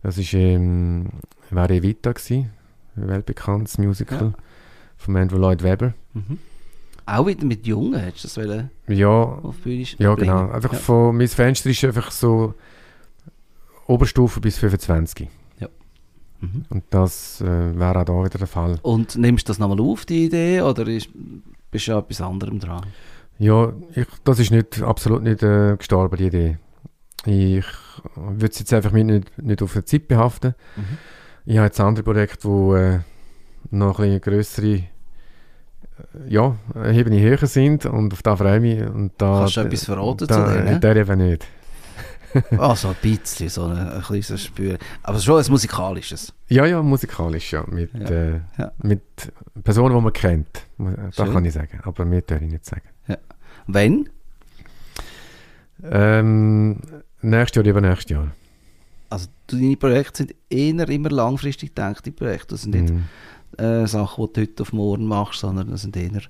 Das 0.03 0.17
ist 0.17 0.33
ähm, 0.33 1.09
wäre 1.49 1.73
Evita 1.73 2.11
gewesen, 2.11 2.51
ein 2.95 3.07
weltbekanntes 3.07 3.77
Musical 3.77 4.33
von 4.97 5.17
Andrew 5.17 5.37
Lloyd 5.37 5.63
Webber. 5.63 5.93
Mhm. 6.13 6.37
Auch 7.05 7.25
wieder 7.27 7.45
mit 7.45 7.65
Jungen, 7.65 7.99
hättest 7.99 8.23
du 8.23 8.27
das 8.27 8.37
wollen 8.37 8.69
Ja, 8.87 9.07
auf 9.09 9.55
die 9.57 9.61
Bühne 9.63 9.85
ja 9.97 10.13
bringen? 10.15 10.27
genau. 10.37 10.49
Einfach 10.51 10.73
Ja. 10.73 10.79
von, 10.79 11.17
mein 11.17 11.27
Fenster 11.27 11.69
ist 11.71 11.83
einfach 11.83 12.11
so 12.11 12.53
Oberstufe 13.87 14.39
bis 14.39 14.57
25. 14.59 15.27
Mhm. 16.41 16.65
Und 16.69 16.83
das 16.89 17.39
äh, 17.41 17.45
wäre 17.45 17.99
auch 17.99 18.05
da 18.05 18.13
wieder 18.25 18.39
der 18.39 18.47
Fall. 18.47 18.79
Und 18.81 19.15
nimmst 19.15 19.47
du 19.47 19.51
das 19.51 19.59
nochmal 19.59 19.79
auf, 19.79 20.05
die 20.05 20.25
Idee, 20.25 20.61
oder 20.61 20.87
ist, 20.87 21.09
bist 21.69 21.87
du 21.87 21.93
an 21.93 21.99
etwas 21.99 22.21
anderem 22.21 22.59
dran? 22.59 22.85
Ja, 23.37 23.73
ich, 23.95 24.07
das 24.23 24.39
ist 24.39 24.51
nicht, 24.51 24.81
absolut 24.81 25.23
nicht 25.23 25.41
äh, 25.43 25.77
gestorben, 25.77 26.17
die 26.17 26.27
Idee. 26.27 26.57
Ich 27.25 27.65
würde 28.15 28.51
es 28.51 28.59
jetzt 28.59 28.73
einfach 28.73 28.91
mit 28.91 29.05
nicht, 29.05 29.37
nicht 29.41 29.61
auf 29.61 29.75
eine 29.75 29.85
Zeit 29.85 30.07
behaften. 30.07 30.55
Mhm. 30.75 30.97
Ich 31.45 31.57
habe 31.57 31.67
jetzt 31.67 31.79
andere 31.79 32.03
Projekte, 32.03 32.47
die 32.47 32.75
äh, 32.75 32.99
noch 33.69 33.99
ein 33.99 34.05
bisschen 34.05 34.21
grössere 34.21 34.67
äh, 34.67 34.83
ja, 36.27 36.55
Ebene 36.75 37.19
höher 37.19 37.45
sind 37.47 37.85
und 37.85 38.13
auf 38.13 38.23
da 38.23 38.35
freue 38.35 38.55
ich 38.57 38.61
mich. 38.61 38.89
Und 38.89 39.13
da, 39.17 39.39
Kannst 39.39 39.57
du 39.57 39.61
etwas 39.61 39.85
verraten 39.85 40.27
da, 40.27 40.47
zu 40.47 40.53
denen? 40.53 40.81
Der 40.81 40.95
eben 40.95 41.17
nicht. 41.19 41.47
Also 42.57 42.89
ein 42.89 42.95
bisschen, 43.01 43.49
so 43.49 43.65
ein, 43.65 43.77
ein 43.77 44.01
kleines 44.01 44.43
Spür. 44.43 44.77
Aber 45.03 45.19
schon 45.19 45.43
ein 45.43 45.51
musikalisches. 45.51 46.33
Ja, 46.49 46.65
ja, 46.65 46.81
musikalisch, 46.81 47.51
ja. 47.53 47.63
Mit, 47.67 47.93
Ja, 47.93 48.09
Äh, 48.09 48.41
ja. 48.57 48.71
mit 48.83 49.01
Personen, 49.63 49.95
die 49.95 50.01
man 50.01 50.13
kennt. 50.13 50.65
Das 50.77 51.15
Schön. 51.15 51.33
kann 51.33 51.45
ich 51.45 51.53
sagen. 51.53 51.79
Aber 51.83 52.05
mehr 52.05 52.21
darf 52.21 52.41
ich 52.41 52.51
nicht 52.51 52.65
sagen. 52.65 52.81
Wenn? 53.67 54.09
Ähm, 55.83 56.79
nächstes 57.21 57.55
Jahr, 57.55 57.65
übernächstes 57.65 58.11
Jahr. 58.11 58.27
Also 59.09 59.27
deine 59.47 59.75
Projekte 59.77 60.17
sind 60.19 60.35
eher 60.49 60.87
immer 60.89 61.09
langfristig 61.09 61.69
gedachte 61.75 62.11
Projekte. 62.11 62.47
Das 62.55 62.61
sind 62.63 62.71
nicht 62.75 62.93
Mhm. 62.93 63.05
äh, 63.57 63.85
Sachen, 63.87 64.27
die 64.27 64.33
du 64.33 64.41
heute 64.41 64.63
auf 64.63 64.73
morgen 64.73 65.05
machst, 65.05 65.39
sondern 65.41 65.69
das 65.71 65.81
sind 65.81 65.97
eher 65.97 66.21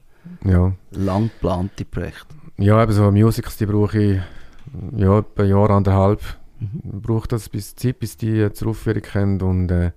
Ja. 0.43 0.71
lang 0.91 1.29
geplante 1.29 1.85
Projekte. 1.85 2.33
Ja, 2.57 2.81
eben 2.81 2.91
so 2.91 3.11
Musicals, 3.11 3.57
die 3.57 3.65
brauche 3.65 3.99
ich 4.01 4.19
ja, 4.95 5.19
etwa 5.19 5.43
ein 5.43 5.49
Jahr, 5.49 5.69
anderthalb. 5.69 6.21
Mhm. 6.59 7.01
Braucht 7.01 7.31
das 7.31 7.49
bis 7.49 7.75
Zeit, 7.75 7.99
bis 7.99 8.17
die 8.17 8.51
zur 8.53 8.69
Aufführung 8.69 9.01
kommen. 9.01 9.41
Und 9.41 9.71
äh, 9.71 9.91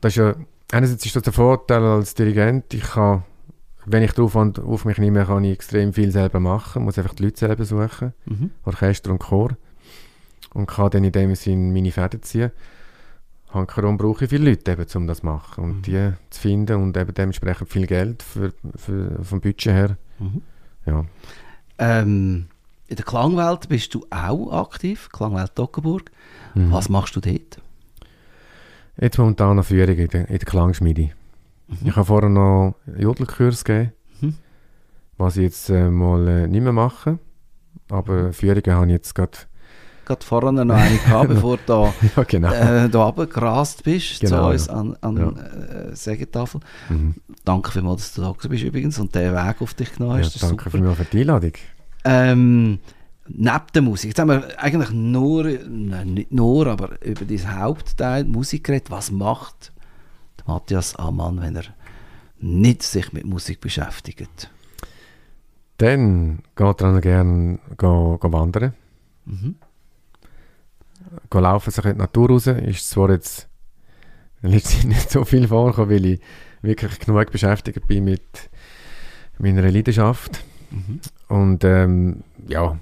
das 0.00 0.12
ist 0.12 0.16
ja, 0.16 0.34
einerseits 0.72 1.06
ist 1.06 1.16
das 1.16 1.22
der 1.22 1.32
Vorteil 1.32 1.82
als 1.82 2.14
Dirigent, 2.14 2.72
ich 2.74 2.82
kann, 2.82 3.22
wenn 3.86 4.02
ich 4.02 4.12
darauf 4.12 4.36
an- 4.36 4.56
auf 4.56 4.84
mich 4.84 4.98
nehme, 4.98 5.24
kann 5.24 5.44
ich 5.44 5.52
extrem 5.52 5.92
viel 5.92 6.10
selber 6.10 6.40
machen, 6.40 6.84
muss 6.84 6.98
einfach 6.98 7.14
die 7.14 7.24
Leute 7.24 7.38
selber 7.38 7.64
suchen, 7.64 8.12
Mhm. 8.26 8.50
Orchester 8.64 9.10
und 9.10 9.20
Chor. 9.20 9.56
Und 10.52 10.66
kann 10.66 10.90
dann 10.90 11.04
in 11.04 11.12
dem 11.12 11.34
Sinn 11.36 11.72
meine 11.72 11.92
Fäden 11.92 12.22
ziehen. 12.22 12.50
Hankerum 13.54 13.96
brauche 13.96 14.24
ich 14.24 14.30
viele 14.30 14.50
Leute, 14.50 14.72
eben, 14.72 14.86
um 14.94 15.06
das 15.06 15.18
zu 15.20 15.26
machen. 15.26 15.64
Und 15.64 15.76
Mhm. 15.76 15.82
die 15.82 16.12
zu 16.30 16.40
finden 16.40 16.82
und 16.82 16.96
eben 16.96 17.14
dementsprechend 17.14 17.68
viel 17.68 17.86
Geld 17.86 18.22
für, 18.22 18.52
für, 18.76 19.22
vom 19.24 19.40
Budget 19.40 19.72
her. 19.72 19.96
Mhm. 20.18 20.42
Ja. 20.86 21.04
Ähm, 21.78 22.46
in 22.90 22.96
der 22.96 23.04
Klangwelt 23.04 23.68
bist 23.68 23.94
du 23.94 24.04
auch 24.10 24.52
aktiv, 24.64 25.08
Klangwelt 25.12 25.54
Toggenburg. 25.54 26.10
Mhm. 26.54 26.72
Was 26.72 26.88
machst 26.88 27.14
du 27.16 27.20
dort? 27.20 27.60
Jetzt 29.00 29.16
momentan 29.18 29.56
noch 29.56 29.64
Führung 29.64 29.96
in 29.96 30.08
der, 30.08 30.28
in 30.28 30.38
der 30.38 30.46
Klangschmiede. 30.46 31.10
Ich 31.84 31.94
habe 31.96 32.04
vorher 32.04 32.28
noch 32.28 32.74
Jodelkurs 32.98 33.64
gegeben, 33.64 33.92
Mhm. 34.20 34.34
was 35.16 35.36
ich 35.36 35.44
jetzt 35.44 35.70
äh, 35.70 35.88
mal 35.88 36.26
äh, 36.28 36.46
nicht 36.48 36.62
mehr 36.62 36.72
mache. 36.72 37.18
Aber 37.88 38.32
Führungen 38.32 38.74
habe 38.74 38.86
ich 38.86 38.92
jetzt 38.92 39.14
gerade. 39.14 39.38
Gerade 40.04 40.24
vorher 40.26 40.50
noch 40.50 40.74
eine 40.74 40.96
gehabt, 40.98 41.28
bevor 41.34 41.56
du 41.58 41.62
da, 41.66 41.94
ja, 42.16 42.24
genau. 42.24 42.52
äh, 42.52 42.88
da 42.88 43.04
runtergerast 43.04 43.84
bist 43.84 44.20
Genau, 44.20 44.48
zu 44.48 44.52
uns 44.54 44.66
ja. 44.66 44.72
an, 44.74 44.96
an 45.00 45.16
Ja. 45.16 45.90
äh, 45.90 45.94
Sägetafel. 45.96 46.60
Mhm. 46.88 47.14
Danke 47.44 47.70
vielmals, 47.70 48.00
dass 48.02 48.14
du 48.14 48.22
da 48.22 48.32
gewesen 48.32 48.48
bist 48.50 48.64
übrigens 48.64 48.98
und 48.98 49.14
den 49.14 49.32
Weg 49.32 49.62
auf 49.62 49.74
dich 49.74 49.92
genommen 49.94 50.18
Ja, 50.18 50.24
hast. 50.24 50.34
ist 50.34 50.42
danke 50.42 50.68
vielmals 50.68 50.98
für 50.98 51.04
die 51.04 51.20
Einladung. 51.20 51.52
Ähm, 52.04 52.80
neben 53.28 53.66
der 53.74 53.82
Musik, 53.82 54.10
jetzt 54.10 54.18
haben 54.18 54.28
wir 54.28 54.58
eigentlich 54.58 54.90
nur, 54.90 55.44
nein, 55.44 56.14
nicht 56.14 56.32
nur, 56.32 56.66
aber 56.66 57.04
über 57.04 57.24
diesen 57.24 57.58
Hauptteil 57.58 58.24
Musik 58.24 58.64
geredet. 58.64 58.90
Was 58.90 59.10
macht 59.10 59.72
Matthias 60.46 60.96
Amann, 60.96 61.40
wenn 61.40 61.56
er 61.56 61.64
nicht 62.38 62.82
sich 62.82 63.12
mit 63.12 63.24
Musik 63.24 63.60
beschäftigt? 63.60 64.50
Dann 65.76 66.42
geht 66.56 66.80
er 66.82 67.00
gerne 67.00 67.58
go, 67.76 68.18
go 68.18 68.32
wandern. 68.32 68.74
Mhm. 69.24 69.56
Go 71.30 71.40
laufen, 71.40 71.70
sich 71.70 71.84
in 71.84 71.92
die 71.92 71.98
Natur 71.98 72.30
raus. 72.30 72.46
Ist 72.46 72.90
zwar 72.90 73.10
jetzt 73.10 73.48
letztlich 74.42 74.84
nicht 74.84 75.10
so 75.10 75.24
viel 75.24 75.48
vorgekommen, 75.48 75.90
weil 75.90 76.04
ich 76.04 76.20
wirklich 76.62 76.98
genug 76.98 77.30
beschäftigt 77.30 77.86
bin 77.86 78.04
mit 78.04 78.50
meiner 79.38 79.70
Leidenschaft. 79.70 80.42
Mhm. 80.70 81.00
Und 81.28 81.64
ähm, 81.64 82.22
ja, 82.48 82.78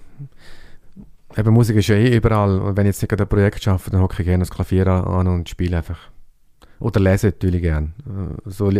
eben 1.36 1.54
Musik 1.54 1.76
ist 1.76 1.88
ja 1.88 1.96
eh 1.96 2.16
überall. 2.16 2.58
Und 2.60 2.76
wenn 2.76 2.86
ich 2.86 2.90
jetzt 2.94 3.02
nicht 3.02 3.10
gerade 3.10 3.24
ein 3.24 3.28
Projekt 3.28 3.62
schaffe, 3.62 3.90
dann 3.90 4.00
hocke 4.00 4.22
ich 4.22 4.26
gerne 4.26 4.42
das 4.42 4.50
Klavier 4.50 4.86
an 4.86 5.26
und 5.26 5.48
spiele 5.48 5.76
einfach. 5.78 5.98
Oder 6.80 7.00
lese 7.00 7.28
natürlich 7.28 7.62
gerne. 7.62 7.92
Äh, 8.06 8.50
So 8.50 8.70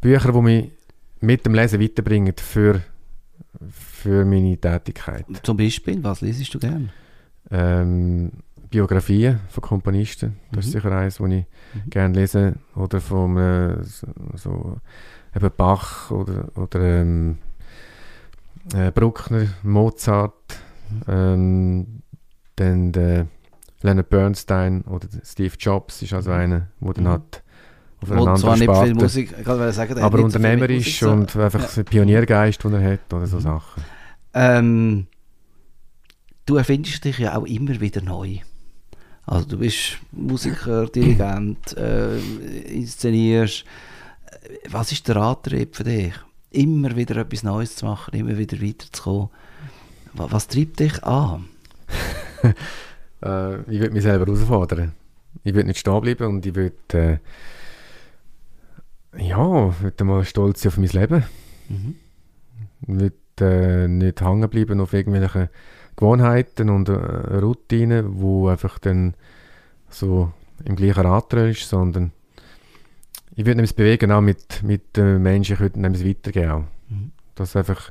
Bücher, 0.00 0.32
die 0.32 0.40
mich 0.40 0.70
mit 1.20 1.44
dem 1.44 1.54
Lesen 1.54 1.80
weiterbringen 1.80 2.34
für, 2.36 2.80
für 3.70 4.24
meine 4.24 4.56
Tätigkeit. 4.56 5.26
Zum 5.42 5.56
Beispiel, 5.56 6.02
was 6.02 6.20
liest 6.22 6.52
du 6.54 6.58
gern? 6.58 6.90
Ähm, 7.50 8.30
Biografien 8.70 9.40
von 9.48 9.62
Komponisten, 9.62 10.36
das 10.52 10.66
ist 10.66 10.74
Mhm. 10.74 10.78
sicher 10.80 10.92
eines, 10.92 11.16
das 11.18 11.26
ich 11.30 11.44
Mhm. 11.74 11.90
gerne 11.90 12.14
lese. 12.14 12.54
Oder 12.76 13.00
von 13.00 13.36
äh, 13.36 13.82
so, 13.84 14.06
so 14.36 14.76
eben 15.34 15.50
Bach 15.56 16.10
oder, 16.10 16.48
oder 16.56 16.80
ähm, 17.02 17.38
äh, 18.74 18.90
Bruckner, 18.90 19.46
Mozart, 19.62 20.34
ähm, 21.08 22.02
dann 22.56 22.92
der 22.92 23.26
Leonard 23.82 24.10
Bernstein 24.10 24.82
oder 24.82 25.08
der 25.08 25.24
Steve 25.24 25.54
Jobs 25.58 26.02
ist 26.02 26.12
also 26.12 26.30
Mhm. 26.30 26.36
einer, 26.36 26.66
der 26.80 26.94
dann 26.94 27.04
Mhm. 27.04 27.08
hat 27.08 27.42
auf 28.02 28.08
Wo 28.10 28.14
einer 28.14 28.36
zwar 28.36 28.56
nicht 28.56 28.70
viel 28.76 28.94
Musik, 28.94 29.30
sagen, 29.44 29.94
der 29.94 30.04
hat 30.04 30.12
aber 30.12 30.22
unternehmerisch 30.24 31.02
und 31.02 31.36
einfach 31.36 31.60
Ja. 31.62 31.68
so 31.68 31.84
Pioniergeist, 31.84 32.62
den 32.64 32.74
er 32.74 32.92
hat 32.92 33.12
oder 33.12 33.26
so 33.26 33.36
Mhm. 33.36 33.40
Sachen. 33.42 33.84
Ähm, 34.34 35.06
du 36.46 36.56
erfindest 36.56 37.04
dich 37.04 37.18
ja 37.18 37.36
auch 37.36 37.46
immer 37.46 37.80
wieder 37.80 38.02
neu. 38.02 38.38
Also 39.26 39.46
du 39.48 39.58
bist 39.58 39.98
Musiker, 40.12 40.86
Dirigent, 40.94 41.76
äh, 41.76 42.18
inszenierst. 42.18 43.64
Was 44.68 44.92
ist 44.92 45.06
der 45.08 45.16
Antrieb 45.16 45.76
für 45.76 45.84
dich? 45.84 46.14
Immer 46.50 46.96
wieder 46.96 47.16
etwas 47.16 47.42
Neues 47.42 47.76
zu 47.76 47.86
machen, 47.86 48.14
immer 48.14 48.36
wieder 48.36 48.60
weiterzukommen. 48.60 49.28
Was, 50.14 50.32
was 50.32 50.48
treibt 50.48 50.80
dich 50.80 51.02
an? 51.04 51.48
Äh, 53.22 53.60
ich 53.70 53.78
würde 53.78 53.90
mich 53.90 54.02
selber 54.02 54.24
herausfordern. 54.24 54.92
Ich 55.44 55.52
würde 55.52 55.68
nicht 55.68 55.78
stehen 55.78 56.00
bleiben 56.00 56.26
und 56.26 56.46
ich 56.46 56.54
würde 56.54 56.74
äh, 56.94 57.18
ja, 59.18 59.68
ich 59.68 59.82
würde 59.82 60.04
mal 60.04 60.24
stolz 60.24 60.62
sein 60.62 60.70
auf 60.72 60.78
mein 60.78 60.88
Leben. 60.88 61.24
Mhm. 61.68 61.96
Ich 62.82 62.88
würde 62.88 63.84
äh, 63.84 63.88
nicht 63.88 64.20
hängen 64.20 64.48
bleiben 64.48 64.80
auf 64.80 64.92
irgendwelchen 64.92 65.48
Gewohnheiten 65.96 66.70
und 66.70 66.88
äh, 66.88 66.92
Routinen, 66.92 68.20
wo 68.20 68.48
einfach 68.48 68.78
dann 68.78 69.14
so 69.88 70.32
im 70.64 70.76
gleichen 70.76 71.00
Rad 71.00 71.32
ist, 71.34 71.68
sondern 71.68 72.12
ich 73.32 73.44
würde 73.46 73.56
nämlich 73.56 73.76
bewegen 73.76 74.12
auch 74.12 74.20
mit, 74.20 74.62
mit 74.62 74.96
den 74.96 75.22
Menschen, 75.22 75.54
ich 75.54 75.60
würde 75.60 75.80
nämlich 75.80 76.06
weitergehen 76.06 76.50
auch. 76.50 76.64
Mhm. 76.88 77.12
Das 77.34 77.56
einfach 77.56 77.90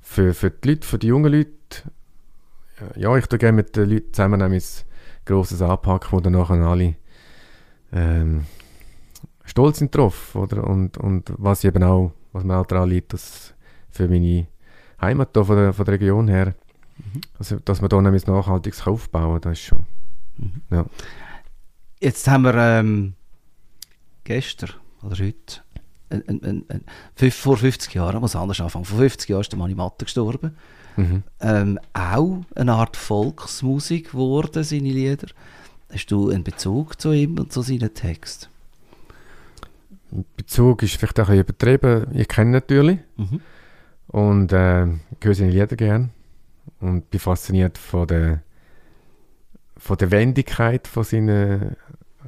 für, 0.00 0.34
für 0.34 0.50
die 0.50 0.68
Leute, 0.70 0.86
für 0.86 0.98
die 0.98 1.08
jungen 1.08 1.32
Leute, 1.32 1.50
äh, 2.96 3.00
ja, 3.00 3.16
ich 3.16 3.26
tue 3.26 3.38
gerne 3.38 3.56
mit 3.56 3.76
den 3.76 3.90
Leuten 3.90 4.12
zusammen 4.12 4.42
ein 4.42 4.60
grosses 5.24 5.62
Anpacken, 5.62 6.12
wo 6.12 6.20
dann 6.20 6.32
nachher 6.32 6.56
alle 6.56 6.94
ähm, 7.92 8.44
stolz 9.44 9.78
sind 9.78 9.94
drauf, 9.94 10.34
oder? 10.34 10.64
Und, 10.64 10.98
und 10.98 11.32
was 11.36 11.64
eben 11.64 11.82
auch, 11.82 12.12
was 12.32 12.44
mir 12.44 12.56
auch 12.56 12.66
daran 12.66 12.88
liegt, 12.88 13.12
dass 13.12 13.54
für 13.90 14.08
meine 14.08 14.46
Heimat 15.00 15.30
hier 15.34 15.44
von 15.44 15.56
der, 15.56 15.72
von 15.72 15.84
der 15.84 15.94
Region 15.94 16.28
her, 16.28 16.54
Mhm. 16.98 17.20
also, 17.38 17.60
dass 17.60 17.80
man 17.80 17.90
da 17.90 18.02
nämlich 18.02 18.26
nachhaltiges 18.26 18.84
aufbauen 18.84 19.40
kann, 19.40 19.52
das 19.52 19.52
ist 19.60 19.64
schon, 19.66 19.86
Mhm. 20.36 20.62
ja. 20.70 20.84
Jetzt 22.00 22.26
haben 22.26 22.42
wir 22.42 22.54
ähm, 22.56 23.14
gestern 24.28 24.70
oder 25.02 25.16
heute, 25.18 25.62
ein, 26.10 26.22
ein, 26.28 26.64
ein, 26.68 27.30
vor 27.30 27.56
50 27.56 27.94
Jahren, 27.94 28.20
muss 28.20 28.36
anders 28.36 28.60
anfangen, 28.60 28.84
vor 28.84 28.98
50 28.98 29.28
Jahren 29.28 29.40
ist 29.40 29.52
der 29.52 29.58
Mani 29.58 29.74
Matter 29.74 30.04
gestorben. 30.04 30.56
Mhm. 30.96 31.22
ähm, 31.40 31.78
auch 31.92 32.40
eine 32.56 32.72
Art 32.72 32.96
Volksmusik 32.96 34.10
geworden, 34.10 34.64
seine 34.64 34.90
Lieder. 34.90 35.28
Hast 35.92 36.06
du 36.10 36.28
einen 36.30 36.42
Bezug 36.42 37.00
zu 37.00 37.12
ihm 37.12 37.38
und 37.38 37.52
zu 37.52 37.62
seinen 37.62 37.94
Texten? 37.94 38.48
Bezug 40.36 40.82
ist 40.82 40.96
vielleicht 40.96 41.20
auch 41.20 41.28
ein 41.28 41.38
übertrieben, 41.38 42.08
ich 42.14 42.26
kenne 42.28 42.50
ihn 42.50 42.52
natürlich 42.52 42.98
Mhm. 43.16 43.40
und 44.08 44.52
äh, 44.52 44.86
höre 45.22 45.34
seine 45.34 45.50
Lieder 45.52 45.76
gern 45.76 46.10
und 46.80 47.08
bin 47.10 47.20
fasziniert 47.20 47.78
von 47.78 48.06
der, 48.08 48.42
von 49.76 49.96
der 49.96 50.10
Wendigkeit 50.10 50.88
von 50.88 51.04
seinen, 51.04 51.76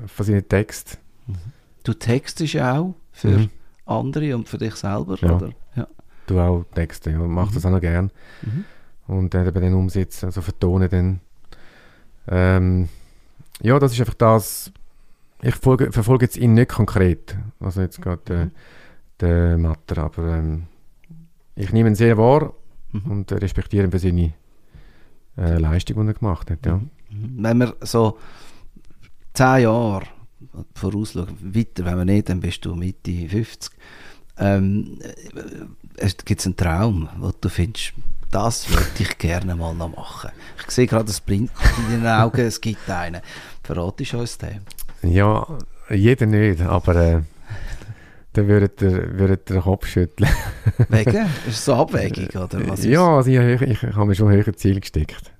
von 0.06 0.26
seinen 0.26 0.48
Texten. 0.48 0.98
Du 1.84 1.94
textest 1.94 2.56
auch 2.58 2.94
für 3.12 3.28
Mhm. 3.38 3.50
andere 3.86 4.36
und 4.36 4.48
für 4.48 4.58
dich 4.58 4.74
selber, 4.76 5.16
Ja. 5.20 5.36
oder? 5.36 5.50
Ja. 5.76 5.86
Du 6.26 6.38
auch 6.38 6.64
Texte, 6.74 7.10
ja, 7.10 7.18
mache 7.18 7.50
Mhm. 7.50 7.54
das 7.54 7.66
auch 7.66 7.70
noch 7.70 7.80
gern. 7.80 8.10
Mhm. 8.42 8.64
und 9.08 9.34
dann 9.34 9.44
eben 9.46 9.60
dann 9.60 9.74
umsetzen, 9.74 10.26
also 10.26 10.40
vertonen 10.40 10.88
dann. 10.88 11.20
Ähm, 12.28 12.88
ja, 13.60 13.76
das 13.80 13.92
ist 13.92 14.00
einfach 14.00 14.14
das, 14.14 14.70
ich 15.42 15.56
folge, 15.56 15.90
verfolge 15.90 16.26
jetzt 16.26 16.36
ihn 16.36 16.54
nicht 16.54 16.70
konkret, 16.70 17.36
also 17.58 17.80
jetzt 17.80 18.00
gerade 18.00 18.32
äh, 18.34 18.44
Mhm. 18.44 18.50
der 19.20 19.58
Matter, 19.58 19.98
aber 20.04 20.36
ähm, 20.36 20.66
ich 21.56 21.72
nehme 21.72 21.88
ihn 21.88 21.94
sehr 21.96 22.16
wahr 22.18 22.52
Mhm. 22.92 23.10
und 23.10 23.32
respektiere 23.32 23.84
ihn 23.84 23.90
für 23.90 23.98
seine 23.98 24.32
äh, 25.36 25.58
Leistung, 25.58 26.02
die 26.04 26.10
er 26.10 26.14
gemacht 26.14 26.50
hat, 26.50 26.64
ja. 26.64 26.76
Mhm. 26.76 26.90
Wenn 27.42 27.58
wir 27.58 27.74
so 27.80 28.16
zehn 29.34 29.62
Jahre 29.62 30.04
vorausschauen, 30.74 31.28
weiter, 31.40 31.84
wenn 31.84 31.98
wir 31.98 32.04
nicht, 32.04 32.28
dann 32.28 32.40
bist 32.40 32.64
du 32.64 32.74
Mitte 32.74 33.28
50. 33.28 33.72
Ähm, 34.38 34.98
Gibt 36.24 36.40
es 36.40 36.46
einen 36.46 36.56
Traum, 36.56 37.08
wo 37.18 37.30
du 37.38 37.48
findest, 37.48 37.92
das 38.30 38.70
würde 38.70 38.86
ich 38.98 39.18
gerne 39.18 39.54
mal 39.54 39.74
noch 39.74 39.94
machen? 39.94 40.30
Ich 40.64 40.70
sehe 40.70 40.86
gerade 40.86 41.04
das 41.06 41.20
Blinken 41.20 41.52
in 41.92 42.00
den 42.00 42.06
Augen, 42.06 42.40
es 42.40 42.60
gibt 42.60 42.88
einen. 42.88 43.20
Verratest 43.62 44.12
du 44.14 44.18
uns 44.20 44.38
den? 44.38 44.60
Ja, 45.02 45.46
jeder 45.90 46.26
nicht, 46.26 46.60
aber 46.62 46.94
äh, 46.96 47.22
dann 48.32 48.46
würdet 48.48 48.80
ihr, 48.80 49.18
würdet 49.18 49.50
ihr 49.50 49.54
den 49.56 49.62
Kopf 49.62 49.86
schütteln. 49.86 50.30
Wegen? 50.88 51.26
Ist 51.48 51.64
so 51.64 51.74
abwägig, 51.74 52.34
oder 52.36 52.66
was? 52.68 52.80
ist- 52.80 52.86
ja, 52.86 53.16
also 53.16 53.30
ich, 53.30 53.38
ich, 53.62 53.82
ich 53.82 53.82
habe 53.82 54.06
mir 54.06 54.14
schon 54.14 54.30
höhere 54.30 54.54
Ziele 54.54 54.80
gesteckt. 54.80 55.32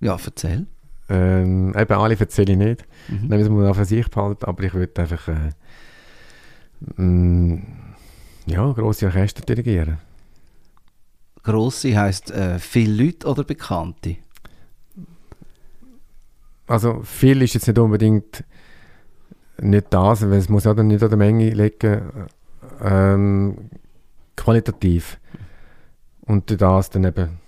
Ja, 0.00 0.16
erzähl. 0.24 0.66
Ähm, 1.08 1.74
eben 1.76 1.98
alle 1.98 2.18
erzähle 2.18 2.52
ich 2.52 2.58
nicht. 2.58 2.84
Mhm. 3.08 3.28
Dann 3.28 3.38
müssen 3.38 3.58
wir 3.58 3.74
für 3.74 3.84
sich 3.84 4.08
behalten, 4.08 4.44
aber 4.44 4.62
ich 4.62 4.74
würde 4.74 5.00
einfach 5.00 5.28
äh, 5.28 7.02
mm, 7.02 7.62
ja, 8.46 8.72
grosse 8.72 9.06
Orchester 9.06 9.42
dirigieren. 9.42 9.98
Grosse 11.42 11.96
heisst 11.96 12.30
äh, 12.30 12.58
viele 12.58 13.04
Leute 13.04 13.26
oder 13.26 13.44
Bekannte? 13.44 14.16
Also 16.66 17.00
viel 17.02 17.40
ist 17.40 17.54
jetzt 17.54 17.66
nicht 17.66 17.78
unbedingt 17.78 18.44
nicht 19.60 19.86
das, 19.90 20.22
weil 20.22 20.34
es 20.38 20.48
muss 20.48 20.64
ja 20.64 20.74
dann 20.74 20.88
nicht 20.88 21.02
an 21.02 21.08
der 21.08 21.18
Menge 21.18 21.50
liegen, 21.50 22.02
ähm, 22.82 23.70
qualitativ. 24.36 25.18
Und 26.20 26.60
das 26.60 26.90
dann 26.90 27.04
eben 27.04 27.38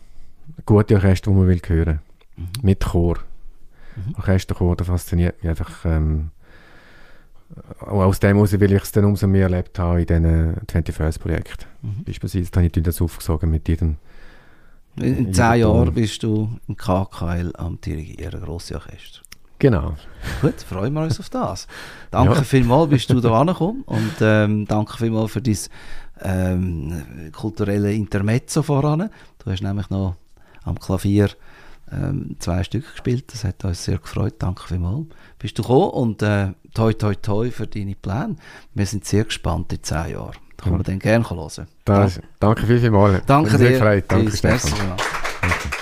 gute 0.64 0.94
Orchester, 0.94 1.31
die 1.31 1.37
man 1.37 1.46
will 1.46 1.61
hören. 1.66 2.01
Mhm. 2.37 2.46
Mit 2.62 2.85
Chor. 2.85 3.18
Mhm. 3.96 4.14
Orchesterchor, 4.16 4.76
das 4.76 4.87
fasziniert 4.87 5.42
mich 5.42 5.50
einfach 5.50 5.85
ähm, 5.85 6.31
auch 7.81 8.05
aus 8.05 8.20
dem 8.20 8.37
heraus 8.37 8.53
will 8.53 8.72
ich 8.72 8.83
es 8.83 8.92
dann 8.92 9.05
umso 9.05 9.26
mehr 9.26 9.44
erlebt 9.44 9.79
haben 9.79 9.98
in 9.98 10.07
diesen 10.07 10.55
21st-Projekten. 10.66 11.66
Mhm. 11.83 12.05
Beispielsweise 12.05 12.50
habe 12.55 12.66
ich 12.66 12.83
das 12.83 13.00
aufgesogen 13.03 13.50
mit 13.50 13.68
jedem. 13.68 13.96
In, 14.96 15.16
in 15.16 15.35
zehn 15.35 15.61
Jahren 15.61 15.92
bist 15.92 16.22
du 16.22 16.59
im 16.68 16.76
KKL 16.76 17.53
am 17.57 17.81
Dirigieren, 17.81 18.40
grosse 18.40 18.74
Orchester. 18.74 19.20
Genau. 19.59 19.94
Gut, 20.40 20.61
freuen 20.62 20.92
wir 20.94 21.03
uns 21.03 21.20
auf 21.20 21.29
das. 21.29 21.66
Danke 22.11 22.35
ja. 22.35 22.42
vielmals, 22.42 22.90
bist 22.90 23.11
du 23.11 23.20
da 23.20 23.40
angekommen 23.40 23.83
und 23.87 24.14
ähm, 24.20 24.66
danke 24.66 24.96
vielmals 24.96 25.33
für 25.33 25.42
dein 25.42 25.59
ähm, 26.22 27.31
kulturelle 27.33 27.92
Intermezzo 27.92 28.62
voran. 28.62 29.11
Du 29.38 29.50
hast 29.50 29.62
nämlich 29.62 29.90
noch 29.90 30.16
am 30.64 30.79
Klavier 30.79 31.31
ähm, 31.92 32.37
zwei 32.38 32.62
Stück 32.62 32.90
gespielt, 32.90 33.33
das 33.33 33.44
hat 33.44 33.64
uns 33.64 33.85
sehr 33.85 33.98
gefreut, 33.98 34.35
danke 34.38 34.62
vielmals. 34.66 35.07
Bist 35.38 35.59
du 35.59 35.62
gekommen 35.62 35.90
und 35.90 36.22
äh, 36.22 36.53
toi 36.74 36.92
toi 36.92 37.14
toi 37.14 37.50
für 37.50 37.66
deine 37.66 37.94
Pläne. 37.94 38.37
Wir 38.74 38.87
sind 38.87 39.05
sehr 39.05 39.24
gespannt 39.24 39.72
in 39.72 39.83
zehn 39.83 40.11
Jahren. 40.12 40.35
Da 40.57 40.64
kann 40.64 40.72
man 40.74 40.83
dann 40.83 40.98
gerne 40.98 41.29
hören. 41.29 41.66
Das, 41.85 42.20
danke 42.38 42.66
vielmals. 42.66 43.22
Danke 43.26 43.57
dir. 43.57 44.03
Danke, 44.07 44.37
Stefan. 44.37 44.72
Danke. 45.40 45.76